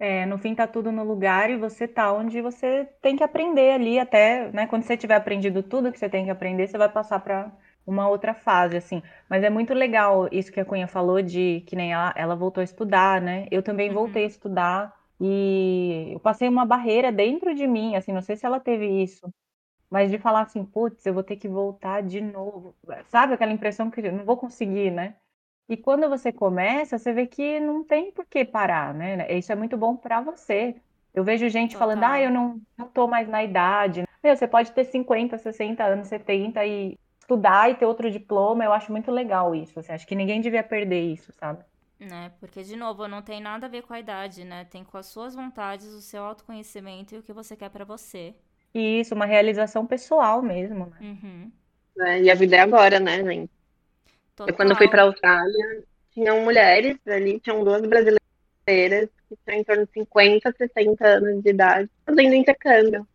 É, 0.00 0.24
no 0.26 0.38
fim 0.38 0.54
tá 0.54 0.66
tudo 0.66 0.90
no 0.90 1.04
lugar 1.04 1.50
e 1.50 1.58
você 1.58 1.86
tá 1.86 2.12
onde 2.12 2.40
você 2.40 2.86
tem 3.02 3.16
que 3.16 3.22
aprender 3.24 3.72
ali 3.72 3.98
até, 4.00 4.50
né? 4.52 4.66
Quando 4.66 4.82
você 4.84 4.96
tiver 4.96 5.14
aprendido 5.16 5.62
tudo 5.62 5.92
que 5.92 5.98
você 5.98 6.08
tem 6.08 6.24
que 6.24 6.30
aprender, 6.30 6.68
você 6.68 6.78
vai 6.78 6.88
passar 6.90 7.20
para 7.20 7.52
uma 7.86 8.08
outra 8.08 8.34
fase, 8.34 8.76
assim. 8.78 9.02
Mas 9.28 9.44
é 9.44 9.50
muito 9.50 9.74
legal 9.74 10.26
isso 10.32 10.50
que 10.52 10.60
a 10.60 10.64
Cunha 10.64 10.88
falou 10.88 11.20
de 11.22 11.62
que 11.66 11.76
nem 11.76 11.92
ela, 11.92 12.14
ela 12.16 12.34
voltou 12.36 12.62
a 12.62 12.64
estudar, 12.64 13.20
né? 13.20 13.46
Eu 13.50 13.62
também 13.62 13.92
voltei 13.92 14.24
a 14.24 14.26
Uhum. 14.26 14.28
estudar 14.28 14.94
e 15.20 16.12
eu 16.14 16.20
passei 16.20 16.48
uma 16.48 16.64
barreira 16.64 17.12
dentro 17.12 17.54
de 17.54 17.66
mim, 17.66 17.94
assim, 17.96 18.12
não 18.12 18.22
sei 18.22 18.36
se 18.36 18.46
ela 18.46 18.58
teve 18.60 18.86
isso, 19.02 19.30
mas 19.90 20.10
de 20.10 20.18
falar 20.18 20.42
assim, 20.42 20.64
putz, 20.64 21.06
eu 21.06 21.14
vou 21.14 21.22
ter 21.24 21.36
que 21.36 21.48
voltar 21.48 22.02
de 22.02 22.20
novo. 22.20 22.76
Sabe 23.08 23.34
aquela 23.34 23.52
impressão 23.52 23.90
que 23.90 24.00
eu 24.00 24.12
não 24.12 24.24
vou 24.26 24.36
conseguir, 24.38 24.90
né? 24.92 25.16
E 25.70 25.76
quando 25.76 26.08
você 26.08 26.32
começa, 26.32 26.98
você 26.98 27.12
vê 27.12 27.28
que 27.28 27.60
não 27.60 27.84
tem 27.84 28.10
por 28.10 28.26
que 28.26 28.44
parar, 28.44 28.92
né? 28.92 29.32
Isso 29.38 29.52
é 29.52 29.54
muito 29.54 29.76
bom 29.76 29.94
para 29.94 30.20
você. 30.20 30.74
Eu 31.14 31.22
vejo 31.22 31.48
gente 31.48 31.76
falando, 31.76 32.02
ah, 32.02 32.20
eu 32.20 32.28
Total. 32.28 32.42
não, 32.48 32.60
não 32.76 32.88
tô 32.88 33.06
mais 33.06 33.28
na 33.28 33.44
idade. 33.44 34.02
Meu, 34.20 34.36
você 34.36 34.48
pode 34.48 34.72
ter 34.72 34.82
50, 34.82 35.38
60 35.38 35.84
anos, 35.84 36.08
70 36.08 36.66
e 36.66 36.98
estudar 37.20 37.70
e 37.70 37.76
ter 37.76 37.86
outro 37.86 38.10
diploma. 38.10 38.64
Eu 38.64 38.72
acho 38.72 38.90
muito 38.90 39.12
legal 39.12 39.54
isso. 39.54 39.78
Assim, 39.78 39.92
acho 39.92 40.08
que 40.08 40.16
ninguém 40.16 40.40
devia 40.40 40.64
perder 40.64 41.02
isso, 41.02 41.32
sabe? 41.38 41.62
Né? 42.00 42.32
Porque, 42.40 42.64
de 42.64 42.74
novo, 42.74 43.06
não 43.06 43.22
tem 43.22 43.40
nada 43.40 43.66
a 43.66 43.70
ver 43.70 43.82
com 43.82 43.94
a 43.94 44.00
idade, 44.00 44.44
né? 44.44 44.64
Tem 44.64 44.82
com 44.82 44.98
as 44.98 45.06
suas 45.06 45.36
vontades, 45.36 45.86
o 45.86 46.00
seu 46.00 46.24
autoconhecimento 46.24 47.14
e 47.14 47.18
o 47.18 47.22
que 47.22 47.32
você 47.32 47.54
quer 47.54 47.70
para 47.70 47.84
você. 47.84 48.34
E 48.74 48.98
isso, 48.98 49.14
uma 49.14 49.26
realização 49.26 49.86
pessoal 49.86 50.42
mesmo, 50.42 50.86
né? 50.86 50.96
Uhum. 51.00 51.52
É, 52.00 52.22
e 52.22 52.28
a 52.30 52.34
vida 52.34 52.56
é 52.56 52.60
agora, 52.60 52.98
né, 52.98 53.22
gente? 53.22 53.59
Eu, 54.46 54.54
quando 54.54 54.76
fui 54.76 54.88
pra 54.88 55.02
Austrália, 55.02 55.84
tinham 56.12 56.42
mulheres 56.42 56.96
ali, 57.06 57.40
tinham 57.40 57.62
duas 57.62 57.82
brasileiras 57.82 59.08
que 59.28 59.36
tinham 59.44 59.60
em 59.60 59.64
torno 59.64 59.86
de 59.86 59.92
50, 59.92 60.52
60 60.56 61.06
anos 61.06 61.42
de 61.42 61.50
idade, 61.50 61.90
fazendo 62.04 62.34
intercâmbio, 62.34 63.06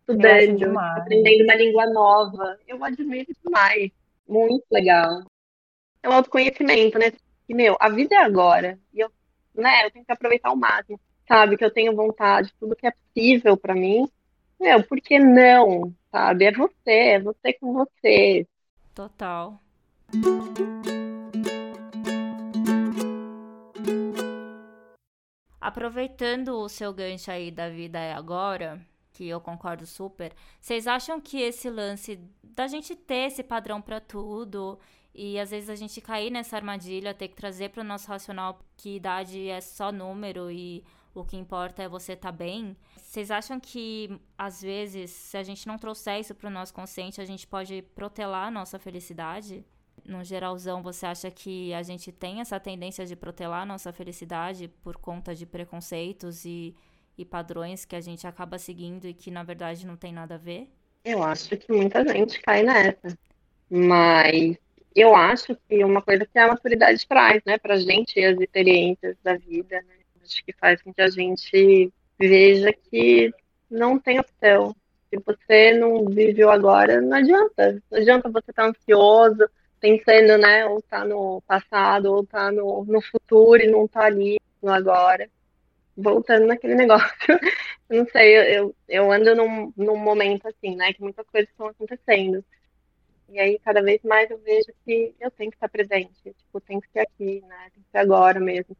estudando, 0.00 0.78
aprendendo 0.78 1.44
uma 1.44 1.54
língua 1.54 1.86
nova. 1.86 2.58
Eu 2.66 2.82
admiro 2.84 3.28
demais. 3.44 3.90
Muito 4.28 4.64
legal. 4.70 5.24
É 6.02 6.08
um 6.08 6.12
autoconhecimento, 6.12 6.98
né? 6.98 7.12
que, 7.50 7.54
meu, 7.54 7.76
a 7.80 7.88
vida 7.88 8.14
é 8.14 8.18
agora. 8.18 8.78
E 8.94 9.00
eu, 9.00 9.10
né, 9.54 9.84
eu 9.84 9.90
tenho 9.90 10.04
que 10.04 10.12
aproveitar 10.12 10.50
ao 10.50 10.56
máximo. 10.56 11.00
Sabe? 11.26 11.56
Que 11.56 11.64
eu 11.64 11.70
tenho 11.70 11.96
vontade, 11.96 12.54
tudo 12.60 12.76
que 12.76 12.86
é 12.86 12.92
possível 12.92 13.56
para 13.56 13.74
mim. 13.74 14.08
Meu, 14.58 14.84
por 14.84 15.00
que 15.00 15.18
não? 15.18 15.92
Sabe? 16.12 16.44
É 16.44 16.52
você, 16.52 16.90
é 16.90 17.18
você 17.18 17.52
com 17.54 17.72
você. 17.72 18.46
Total. 18.94 19.60
Aproveitando 25.60 26.58
o 26.58 26.68
seu 26.68 26.92
gancho 26.92 27.30
aí 27.30 27.50
da 27.50 27.68
vida 27.68 27.98
é 27.98 28.12
agora, 28.12 28.80
que 29.12 29.28
eu 29.28 29.40
concordo 29.40 29.86
super, 29.86 30.32
vocês 30.60 30.86
acham 30.86 31.20
que 31.20 31.40
esse 31.40 31.70
lance 31.70 32.18
da 32.42 32.66
gente 32.66 32.96
ter 32.96 33.28
esse 33.28 33.42
padrão 33.42 33.80
para 33.80 34.00
tudo 34.00 34.78
e 35.14 35.38
às 35.38 35.50
vezes 35.50 35.70
a 35.70 35.76
gente 35.76 36.00
cair 36.00 36.30
nessa 36.30 36.56
armadilha, 36.56 37.14
ter 37.14 37.28
que 37.28 37.36
trazer 37.36 37.68
para 37.70 37.82
o 37.82 37.84
nosso 37.84 38.08
racional 38.08 38.58
que 38.76 38.96
idade 38.96 39.48
é 39.48 39.60
só 39.60 39.92
número 39.92 40.50
e 40.50 40.84
o 41.14 41.24
que 41.24 41.36
importa 41.36 41.82
é 41.82 41.88
você 41.88 42.14
estar 42.14 42.32
tá 42.32 42.36
bem. 42.36 42.76
Vocês 42.96 43.30
acham 43.30 43.60
que 43.60 44.20
às 44.38 44.62
vezes, 44.62 45.10
se 45.10 45.36
a 45.36 45.42
gente 45.42 45.66
não 45.66 45.78
trouxer 45.78 46.20
isso 46.20 46.34
para 46.34 46.48
o 46.48 46.52
nosso 46.52 46.74
consciente, 46.74 47.20
a 47.20 47.24
gente 47.24 47.46
pode 47.46 47.82
protelar 47.94 48.48
a 48.48 48.50
nossa 48.50 48.78
felicidade? 48.78 49.64
No 50.04 50.24
geralzão, 50.24 50.82
você 50.82 51.06
acha 51.06 51.30
que 51.30 51.72
a 51.74 51.82
gente 51.82 52.10
tem 52.12 52.40
essa 52.40 52.58
tendência 52.58 53.06
de 53.06 53.16
protelar 53.16 53.66
nossa 53.66 53.92
felicidade 53.92 54.68
por 54.82 54.96
conta 54.96 55.34
de 55.34 55.46
preconceitos 55.46 56.44
e, 56.44 56.74
e 57.16 57.24
padrões 57.24 57.84
que 57.84 57.96
a 57.96 58.00
gente 58.00 58.26
acaba 58.26 58.58
seguindo 58.58 59.06
e 59.06 59.14
que 59.14 59.30
na 59.30 59.42
verdade 59.42 59.86
não 59.86 59.96
tem 59.96 60.12
nada 60.12 60.34
a 60.36 60.38
ver? 60.38 60.68
Eu 61.04 61.22
acho 61.22 61.56
que 61.56 61.72
muita 61.72 62.04
gente 62.06 62.40
cai 62.40 62.62
nessa. 62.62 63.18
Mas 63.68 64.56
eu 64.94 65.14
acho 65.14 65.56
que 65.68 65.84
uma 65.84 66.02
coisa 66.02 66.26
que 66.26 66.38
a 66.38 66.48
maturidade 66.48 67.06
traz, 67.06 67.42
né, 67.44 67.58
pra 67.58 67.76
gente 67.76 68.22
as 68.22 68.38
experiências 68.40 69.16
da 69.22 69.36
vida, 69.36 69.76
né, 69.82 69.94
acho 70.22 70.44
que 70.44 70.52
faz 70.52 70.82
com 70.82 70.92
que 70.92 71.00
a 71.00 71.08
gente 71.08 71.92
veja 72.18 72.72
que 72.72 73.32
não 73.70 73.98
tem 73.98 74.18
opção. 74.18 74.74
Se 75.08 75.18
você 75.24 75.72
não 75.74 76.06
viveu 76.06 76.50
agora, 76.50 77.00
não 77.00 77.16
adianta. 77.16 77.82
Não 77.90 77.98
adianta 77.98 78.30
você 78.30 78.50
estar 78.50 78.66
ansioso, 78.68 79.48
pensando, 79.80 80.38
né, 80.38 80.66
ou 80.66 80.82
tá 80.82 81.04
no 81.04 81.42
passado, 81.46 82.12
ou 82.12 82.26
tá 82.26 82.52
no, 82.52 82.84
no 82.84 83.00
futuro 83.00 83.62
e 83.62 83.70
não 83.70 83.88
tá 83.88 84.04
ali 84.04 84.38
no 84.62 84.70
agora. 84.70 85.28
Voltando 85.96 86.46
naquele 86.46 86.74
negócio, 86.76 87.08
eu 87.88 87.98
não 87.98 88.06
sei, 88.10 88.58
eu, 88.58 88.74
eu 88.88 89.10
ando 89.10 89.34
num, 89.34 89.72
num 89.76 89.96
momento 89.96 90.46
assim, 90.46 90.76
né, 90.76 90.92
que 90.92 91.02
muitas 91.02 91.26
coisas 91.26 91.50
estão 91.50 91.66
acontecendo. 91.66 92.44
E 93.30 93.38
aí, 93.38 93.58
cada 93.60 93.80
vez 93.80 94.02
mais 94.02 94.28
eu 94.28 94.38
vejo 94.38 94.72
que 94.84 95.14
eu 95.20 95.30
tenho 95.30 95.50
que 95.50 95.56
estar 95.56 95.68
presente, 95.68 96.12
tipo, 96.24 96.60
tem 96.60 96.80
que 96.80 96.88
ser 96.90 97.00
aqui, 97.00 97.40
né? 97.46 97.70
Tem 97.72 97.82
que 97.82 97.90
ser 97.92 97.98
agora 97.98 98.40
mesmo. 98.40 98.76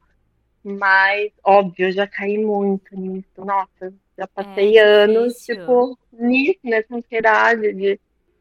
Mas, 0.62 1.30
óbvio, 1.44 1.86
eu 1.86 1.92
já 1.92 2.04
caí 2.06 2.36
muito 2.36 2.98
nisso. 2.98 3.44
Nossa, 3.44 3.94
já 4.18 4.26
passei 4.26 4.76
é 4.76 4.82
anos, 4.82 5.46
tipo, 5.46 5.96
nisso, 6.12 6.58
nessa 6.64 6.96
ansiedade 6.96 7.72
de 7.72 8.00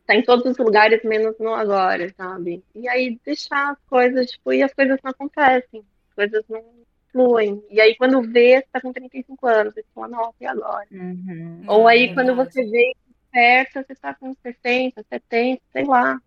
estar 0.10 0.16
em 0.16 0.24
todos 0.24 0.46
os 0.46 0.58
lugares, 0.58 1.04
menos 1.04 1.38
no 1.40 1.54
agora, 1.54 2.12
sabe? 2.18 2.64
E 2.74 2.88
aí, 2.90 3.20
deixar 3.24 3.72
as 3.72 3.78
coisas, 3.88 4.32
tipo, 4.32 4.52
e 4.52 4.64
as 4.64 4.74
coisas 4.74 5.00
não 5.04 5.12
acontecem, 5.12 5.84
as 6.10 6.16
coisas 6.16 6.44
não 6.50 6.64
fluem. 7.12 7.64
E 7.70 7.80
aí, 7.80 7.96
quando 7.96 8.22
vê, 8.22 8.60
você 8.60 8.68
tá 8.72 8.82
com 8.82 8.92
35 8.92 9.48
anos, 9.48 9.74
você 9.74 9.86
fala, 9.94 10.08
nossa, 10.08 10.36
e 10.42 10.46
agora? 10.46 10.88
Uhum. 10.92 11.64
Ou 11.68 11.88
aí, 11.88 12.06
é 12.06 12.14
quando 12.14 12.36
você 12.36 12.64
vê 12.66 12.96
perto, 13.32 13.86
você 13.88 13.96
tá 13.96 14.14
com 14.16 14.36
60, 14.42 15.06
70, 15.08 15.62
sei 15.72 15.86
lá. 15.86 16.20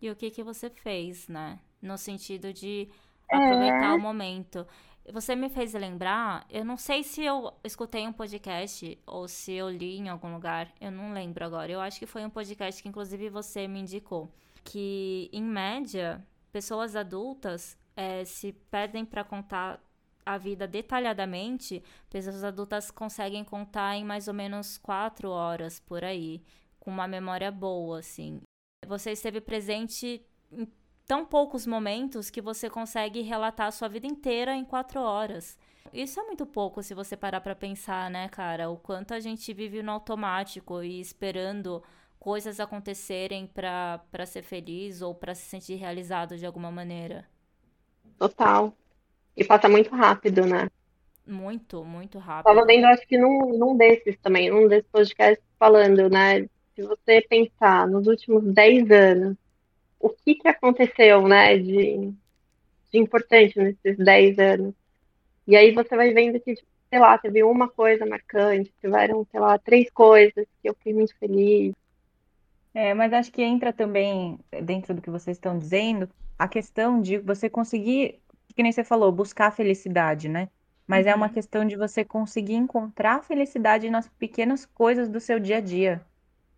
E 0.00 0.10
o 0.10 0.16
que 0.16 0.30
que 0.30 0.42
você 0.42 0.70
fez, 0.70 1.26
né? 1.28 1.58
No 1.82 1.98
sentido 1.98 2.52
de 2.52 2.88
aproveitar 3.28 3.92
é... 3.92 3.94
o 3.94 4.00
momento. 4.00 4.66
Você 5.12 5.36
me 5.36 5.50
fez 5.50 5.74
lembrar, 5.74 6.46
eu 6.48 6.64
não 6.64 6.78
sei 6.78 7.04
se 7.04 7.22
eu 7.22 7.52
escutei 7.62 8.06
um 8.06 8.12
podcast 8.12 8.98
ou 9.06 9.28
se 9.28 9.52
eu 9.52 9.68
li 9.68 9.98
em 9.98 10.08
algum 10.08 10.32
lugar, 10.32 10.72
eu 10.80 10.90
não 10.90 11.12
lembro 11.12 11.44
agora. 11.44 11.70
Eu 11.70 11.80
acho 11.80 11.98
que 11.98 12.06
foi 12.06 12.24
um 12.24 12.30
podcast 12.30 12.82
que 12.82 12.88
inclusive 12.88 13.28
você 13.28 13.68
me 13.68 13.80
indicou, 13.80 14.32
que 14.64 15.28
em 15.30 15.42
média, 15.42 16.26
pessoas 16.50 16.96
adultas 16.96 17.76
é, 17.94 18.24
se 18.24 18.52
pedem 18.70 19.04
para 19.04 19.22
contar 19.22 19.78
a 20.24 20.38
vida 20.38 20.66
detalhadamente, 20.66 21.82
pessoas 22.08 22.42
adultas 22.42 22.90
conseguem 22.90 23.44
contar 23.44 23.96
em 23.96 24.04
mais 24.04 24.26
ou 24.26 24.32
menos 24.32 24.78
quatro 24.78 25.28
horas 25.28 25.78
por 25.78 26.02
aí, 26.02 26.42
com 26.80 26.90
uma 26.90 27.06
memória 27.06 27.50
boa, 27.50 27.98
assim. 27.98 28.40
Você 28.86 29.12
esteve 29.12 29.40
presente 29.40 30.24
em 30.50 30.66
tão 31.06 31.24
poucos 31.24 31.66
momentos 31.66 32.30
que 32.30 32.40
você 32.40 32.70
consegue 32.70 33.20
relatar 33.20 33.68
a 33.68 33.70
sua 33.70 33.88
vida 33.88 34.06
inteira 34.06 34.54
em 34.54 34.64
quatro 34.64 35.00
horas. 35.00 35.58
Isso 35.92 36.18
é 36.18 36.24
muito 36.24 36.46
pouco 36.46 36.82
se 36.82 36.94
você 36.94 37.16
parar 37.16 37.40
para 37.40 37.54
pensar, 37.54 38.10
né, 38.10 38.28
cara? 38.28 38.70
O 38.70 38.76
quanto 38.76 39.14
a 39.14 39.20
gente 39.20 39.52
vive 39.52 39.82
no 39.82 39.92
automático 39.92 40.82
e 40.82 41.00
esperando 41.00 41.82
coisas 42.18 42.58
acontecerem 42.58 43.46
para 43.46 44.26
ser 44.26 44.42
feliz 44.42 45.02
ou 45.02 45.14
para 45.14 45.34
se 45.34 45.42
sentir 45.42 45.74
realizado 45.74 46.36
de 46.38 46.46
alguma 46.46 46.70
maneira. 46.70 47.26
Total. 48.18 48.72
E 49.36 49.44
passa 49.44 49.68
muito 49.68 49.94
rápido, 49.94 50.46
né? 50.46 50.68
Muito, 51.26 51.84
muito 51.84 52.18
rápido. 52.18 52.54
Tava 52.54 52.66
vendo, 52.66 52.86
acho 52.86 53.06
que 53.06 53.18
num, 53.18 53.58
num 53.58 53.76
desses 53.76 54.16
também, 54.22 54.50
num 54.50 54.66
desses 54.68 54.88
podcasts 54.90 55.44
falando, 55.58 56.08
né? 56.08 56.42
Se 56.74 56.82
você 56.82 57.22
pensar 57.28 57.86
nos 57.86 58.06
últimos 58.06 58.42
10 58.52 58.90
anos, 58.90 59.36
o 60.06 60.10
que 60.10 60.34
que 60.34 60.48
aconteceu, 60.48 61.26
né, 61.26 61.56
de, 61.58 62.12
de 62.92 62.98
importante 62.98 63.58
nesses 63.58 63.96
10 63.96 64.38
anos? 64.38 64.74
E 65.46 65.56
aí 65.56 65.72
você 65.72 65.96
vai 65.96 66.12
vendo 66.12 66.40
que, 66.40 66.54
sei 66.88 66.98
lá, 66.98 67.16
teve 67.18 67.42
uma 67.42 67.68
coisa 67.68 68.04
marcante, 68.06 68.72
tiveram, 68.80 69.26
sei 69.30 69.40
lá, 69.40 69.58
três 69.58 69.90
coisas 69.90 70.46
que 70.60 70.68
eu 70.68 70.74
fiquei 70.74 70.94
muito 70.94 71.16
feliz. 71.18 71.74
É, 72.74 72.92
mas 72.92 73.12
acho 73.12 73.30
que 73.30 73.42
entra 73.42 73.72
também, 73.72 74.38
dentro 74.62 74.94
do 74.94 75.02
que 75.02 75.10
vocês 75.10 75.36
estão 75.36 75.58
dizendo, 75.58 76.08
a 76.38 76.48
questão 76.48 77.00
de 77.00 77.18
você 77.18 77.48
conseguir 77.48 78.20
que 78.54 78.62
nem 78.62 78.72
você 78.72 78.84
falou, 78.84 79.10
buscar 79.10 79.48
a 79.48 79.50
felicidade, 79.50 80.28
né? 80.28 80.48
Mas 80.86 81.06
é 81.06 81.14
uma 81.14 81.26
uhum. 81.26 81.32
questão 81.32 81.64
de 81.64 81.76
você 81.76 82.04
conseguir 82.04 82.54
encontrar 82.54 83.16
a 83.16 83.22
felicidade 83.22 83.90
nas 83.90 84.08
pequenas 84.08 84.66
coisas 84.66 85.08
do 85.08 85.18
seu 85.18 85.40
dia 85.40 85.56
a 85.56 85.60
dia. 85.60 86.04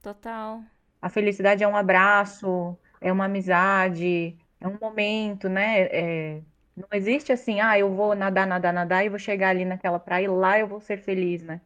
Total. 0.02 0.62
A 1.00 1.08
felicidade 1.08 1.62
é 1.62 1.68
um 1.68 1.76
abraço, 1.76 2.76
é 3.00 3.12
uma 3.12 3.26
amizade, 3.26 4.36
é 4.60 4.68
um 4.68 4.78
momento, 4.80 5.48
né? 5.48 5.82
É... 5.82 6.42
Não 6.76 6.88
existe 6.92 7.32
assim, 7.32 7.60
ah, 7.60 7.78
eu 7.78 7.94
vou 7.94 8.14
nadar, 8.14 8.46
nadar, 8.46 8.72
nadar 8.72 9.04
e 9.04 9.08
vou 9.08 9.18
chegar 9.18 9.50
ali 9.50 9.64
naquela 9.64 9.98
praia 9.98 10.24
e 10.24 10.28
lá 10.28 10.58
eu 10.58 10.66
vou 10.66 10.80
ser 10.80 10.98
feliz, 10.98 11.42
né? 11.42 11.60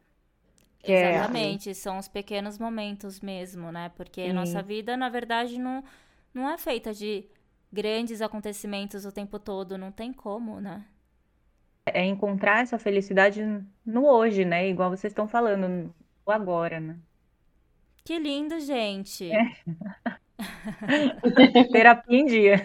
Que 0.79 0.91
é 0.93 1.15
Exatamente, 1.15 1.69
é... 1.69 1.73
são 1.73 1.97
os 1.97 2.07
pequenos 2.07 2.57
momentos 2.57 3.19
mesmo, 3.19 3.71
né? 3.71 3.89
Porque 3.95 4.23
Sim. 4.23 4.29
a 4.31 4.33
nossa 4.33 4.61
vida, 4.63 4.95
na 4.97 5.09
verdade, 5.09 5.59
não, 5.59 5.83
não 6.33 6.49
é 6.49 6.57
feita 6.57 6.93
de 6.93 7.25
grandes 7.71 8.21
acontecimentos 8.21 9.05
o 9.05 9.11
tempo 9.11 9.39
todo, 9.39 9.77
não 9.77 9.91
tem 9.91 10.11
como, 10.11 10.59
né? 10.59 10.85
É 11.85 12.05
encontrar 12.05 12.61
essa 12.61 12.77
felicidade 12.77 13.41
no 13.85 14.05
hoje, 14.05 14.45
né? 14.45 14.67
Igual 14.69 14.89
vocês 14.89 15.11
estão 15.11 15.27
falando, 15.27 15.67
no 15.67 15.93
agora, 16.31 16.79
né? 16.79 16.97
Que 18.03 18.17
lindo, 18.17 18.59
gente. 18.59 19.31
É. 19.31 19.55
Terapia 21.71 22.19
em 22.19 22.25
dia. 22.25 22.55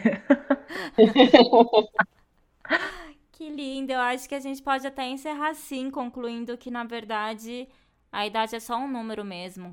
que 3.32 3.48
lindo. 3.48 3.92
Eu 3.92 4.00
acho 4.00 4.28
que 4.28 4.34
a 4.34 4.40
gente 4.40 4.62
pode 4.62 4.86
até 4.86 5.06
encerrar 5.06 5.50
assim, 5.50 5.90
concluindo 5.90 6.56
que, 6.56 6.70
na 6.70 6.84
verdade, 6.84 7.68
a 8.10 8.26
idade 8.26 8.56
é 8.56 8.60
só 8.60 8.76
um 8.76 8.88
número 8.88 9.24
mesmo. 9.24 9.70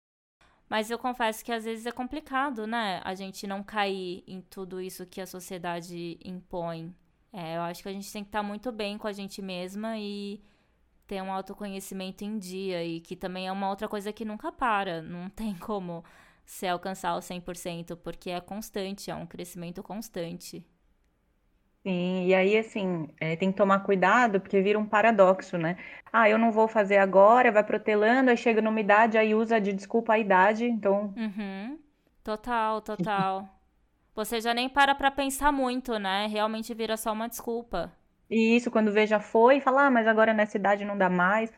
Mas 0.70 0.90
eu 0.90 0.98
confesso 0.98 1.44
que 1.46 1.52
às 1.52 1.66
vezes 1.66 1.86
é 1.86 1.92
complicado, 1.92 2.66
né? 2.66 3.00
A 3.04 3.14
gente 3.14 3.46
não 3.46 3.64
cair 3.64 4.24
em 4.28 4.42
tudo 4.42 4.82
isso 4.82 5.06
que 5.06 5.22
a 5.22 5.28
sociedade 5.28 6.18
impõe. 6.24 6.94
É, 7.32 7.58
eu 7.58 7.62
acho 7.62 7.84
que 7.84 7.90
a 7.90 7.94
gente 7.94 8.12
tem 8.12 8.24
que 8.24 8.30
estar 8.30 8.44
muito 8.44 8.72
bem 8.72 8.98
com 8.98 9.08
a 9.08 9.14
gente 9.14 9.42
mesma 9.42 9.98
e 9.98 10.42
ter 11.08 11.22
um 11.22 11.32
autoconhecimento 11.32 12.24
em 12.24 12.38
dia 12.40 12.84
e 12.84 13.02
que 13.02 13.16
também 13.16 13.48
é 13.48 13.52
uma 13.52 13.70
outra 13.70 13.88
coisa 13.88 14.14
que 14.14 14.26
nunca 14.26 14.52
para. 14.52 15.02
Não 15.02 15.30
tem 15.30 15.56
como 15.56 16.04
se 16.46 16.68
alcançar 16.68 17.16
o 17.16 17.22
100%, 17.22 17.96
porque 17.98 18.30
é 18.30 18.42
constante, 18.42 19.10
é 19.12 19.16
um 19.16 19.26
crescimento 19.26 19.82
constante. 19.84 20.66
Sim, 21.86 22.28
e 22.28 22.34
aí, 22.34 22.58
assim, 22.58 23.10
é, 23.20 23.36
tem 23.36 23.52
que 23.52 23.58
tomar 23.58 23.82
cuidado, 23.82 24.40
porque 24.40 24.62
vira 24.62 24.80
um 24.80 24.86
paradoxo, 24.88 25.58
né? 25.58 25.78
Ah, 26.14 26.30
eu 26.30 26.38
não 26.38 26.50
vou 26.52 26.66
fazer 26.68 26.98
agora, 26.98 27.52
vai 27.52 27.64
protelando, 27.64 28.30
aí 28.30 28.38
chega 28.38 28.62
numa 28.62 28.80
idade, 28.80 29.18
aí 29.18 29.36
usa 29.36 29.60
de 29.60 29.74
desculpa 29.74 30.14
a 30.14 30.20
idade, 30.20 30.66
então... 30.66 31.14
Uhum. 31.18 31.78
Total, 32.24 32.82
total. 32.84 33.50
Você 34.16 34.42
já 34.42 34.54
nem 34.54 34.70
para 34.70 34.96
pra 34.96 35.12
pensar 35.12 35.52
muito, 35.52 35.98
né? 36.00 36.28
Realmente 36.28 36.74
vira 36.74 36.98
só 36.98 37.14
uma 37.14 37.28
desculpa. 37.30 37.92
E 38.30 38.56
isso, 38.56 38.72
quando 38.72 38.92
vê, 38.92 39.06
já 39.06 39.20
foi, 39.20 39.58
e 39.58 39.62
fala, 39.62 39.86
ah, 39.88 39.92
mas 39.92 40.08
agora 40.08 40.34
nessa 40.34 40.58
idade 40.58 40.86
não 40.86 40.98
dá 40.98 41.10
mais. 41.10 41.52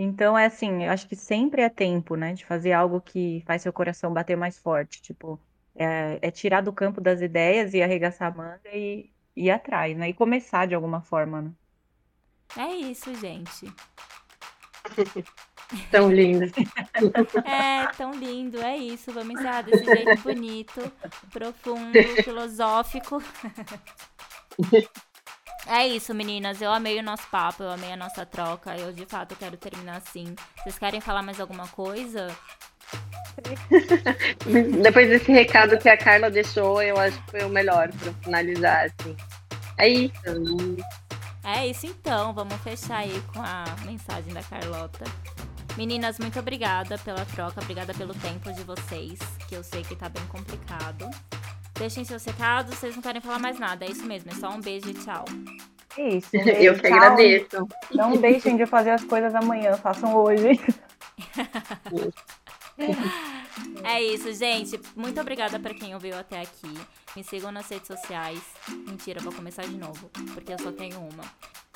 Então, 0.00 0.38
é 0.38 0.46
assim, 0.46 0.84
eu 0.84 0.92
acho 0.92 1.08
que 1.08 1.16
sempre 1.16 1.60
é 1.60 1.68
tempo, 1.68 2.14
né, 2.14 2.32
de 2.32 2.46
fazer 2.46 2.72
algo 2.72 3.00
que 3.00 3.42
faz 3.44 3.62
seu 3.62 3.72
coração 3.72 4.12
bater 4.12 4.36
mais 4.36 4.56
forte. 4.56 5.02
Tipo, 5.02 5.40
é, 5.74 6.20
é 6.22 6.30
tirar 6.30 6.60
do 6.60 6.72
campo 6.72 7.00
das 7.00 7.20
ideias 7.20 7.74
e 7.74 7.82
arregaçar 7.82 8.32
a 8.32 8.36
manga 8.36 8.60
e, 8.72 9.10
ir 9.34 9.50
atrás, 9.50 9.96
né? 9.96 10.08
E 10.08 10.14
começar 10.14 10.66
de 10.66 10.74
alguma 10.74 11.00
forma, 11.00 11.42
né? 11.42 11.52
É 12.56 12.74
isso, 12.76 13.12
gente. 13.16 13.72
tão 15.90 16.10
lindo. 16.12 16.46
É, 17.44 17.86
tão 17.96 18.12
lindo, 18.12 18.60
é 18.60 18.76
isso. 18.76 19.12
Vamos 19.12 19.34
encerrar 19.34 19.62
desse 19.62 19.84
jeito 19.84 20.22
bonito, 20.22 20.92
profundo, 21.30 21.92
filosófico. 22.24 23.22
É 25.68 25.86
isso, 25.86 26.14
meninas. 26.14 26.62
Eu 26.62 26.72
amei 26.72 26.98
o 26.98 27.02
nosso 27.02 27.28
papo, 27.30 27.62
eu 27.62 27.70
amei 27.70 27.92
a 27.92 27.96
nossa 27.96 28.24
troca. 28.24 28.74
Eu 28.76 28.90
de 28.90 29.04
fato 29.04 29.36
quero 29.36 29.56
terminar 29.56 29.98
assim. 29.98 30.34
Vocês 30.56 30.78
querem 30.78 31.00
falar 31.00 31.22
mais 31.22 31.38
alguma 31.38 31.68
coisa? 31.68 32.34
Depois 34.82 35.08
desse 35.08 35.30
recado 35.30 35.78
que 35.78 35.88
a 35.88 35.96
Carla 35.96 36.30
deixou, 36.30 36.82
eu 36.82 36.96
acho 36.98 37.22
que 37.24 37.32
foi 37.32 37.44
o 37.44 37.50
melhor 37.50 37.90
para 37.92 38.12
finalizar, 38.14 38.86
assim. 38.86 39.14
É 39.76 39.88
isso. 39.88 40.12
É 41.44 41.66
isso 41.66 41.86
então, 41.86 42.32
vamos 42.32 42.56
fechar 42.62 42.98
aí 42.98 43.22
com 43.32 43.40
a 43.40 43.64
mensagem 43.84 44.32
da 44.32 44.42
Carlota. 44.42 45.04
Meninas, 45.76 46.18
muito 46.18 46.38
obrigada 46.38 46.98
pela 46.98 47.24
troca, 47.26 47.60
obrigada 47.60 47.94
pelo 47.94 48.12
tempo 48.14 48.52
de 48.52 48.64
vocês, 48.64 49.18
que 49.48 49.54
eu 49.54 49.62
sei 49.62 49.84
que 49.84 49.94
tá 49.94 50.08
bem 50.08 50.26
complicado. 50.26 51.08
Deixem 51.78 52.04
seus 52.04 52.24
recados, 52.24 52.74
vocês 52.74 52.94
não 52.94 53.02
querem 53.02 53.20
falar 53.20 53.38
mais 53.38 53.58
nada, 53.58 53.84
é 53.84 53.90
isso 53.90 54.04
mesmo, 54.04 54.30
é 54.30 54.34
só 54.34 54.50
um 54.50 54.60
beijo 54.60 54.90
e 54.90 54.94
tchau. 54.94 55.24
Isso. 55.96 56.28
Um 56.34 56.40
eu 56.40 56.74
que 56.74 56.82
tchau. 56.88 56.92
agradeço. 56.96 57.68
Não 57.92 58.16
deixem 58.16 58.56
de 58.56 58.66
fazer 58.66 58.90
as 58.90 59.04
coisas 59.04 59.34
amanhã, 59.34 59.74
façam 59.76 60.14
hoje. 60.16 60.58
É 63.84 64.00
isso, 64.00 64.32
gente. 64.34 64.80
Muito 64.94 65.20
obrigada 65.20 65.58
para 65.58 65.74
quem 65.74 65.94
ouviu 65.94 66.16
até 66.16 66.40
aqui. 66.40 66.72
Me 67.16 67.24
sigam 67.24 67.50
nas 67.50 67.68
redes 67.68 67.88
sociais. 67.88 68.40
Mentira, 68.86 69.20
vou 69.20 69.32
começar 69.32 69.62
de 69.62 69.76
novo, 69.76 70.08
porque 70.32 70.52
eu 70.52 70.58
só 70.60 70.70
tenho 70.70 70.98
uma. 71.00 71.24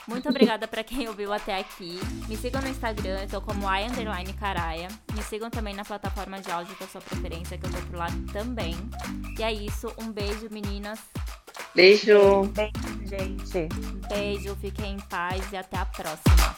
Muito 0.07 0.29
obrigada 0.29 0.67
para 0.67 0.83
quem 0.83 1.09
ouviu 1.09 1.33
até 1.33 1.59
aqui. 1.59 1.99
Me 2.29 2.37
sigam 2.37 2.61
no 2.61 2.69
Instagram, 2.69 3.21
eu 3.21 3.29
tô 3.29 3.41
como 3.41 3.67
i_caraia. 3.73 4.89
Me 5.15 5.23
sigam 5.23 5.49
também 5.49 5.75
na 5.75 5.85
plataforma 5.85 6.41
de 6.41 6.51
áudio 6.51 6.75
da 6.79 6.87
sua 6.87 7.01
preferência, 7.01 7.57
que 7.57 7.67
eu 7.67 7.71
tô 7.71 7.79
por 7.83 7.97
lá 7.97 8.09
também. 8.33 8.75
E 9.39 9.43
é 9.43 9.53
isso, 9.53 9.93
um 9.99 10.11
beijo, 10.11 10.49
meninas. 10.51 10.99
Beijo. 11.75 12.45
Beijo, 12.53 13.07
gente. 13.07 13.69
Beijo, 14.09 14.57
fiquem 14.57 14.95
em 14.95 15.01
paz 15.01 15.53
e 15.53 15.57
até 15.57 15.79
a 15.79 15.87
próxima. 15.87 16.55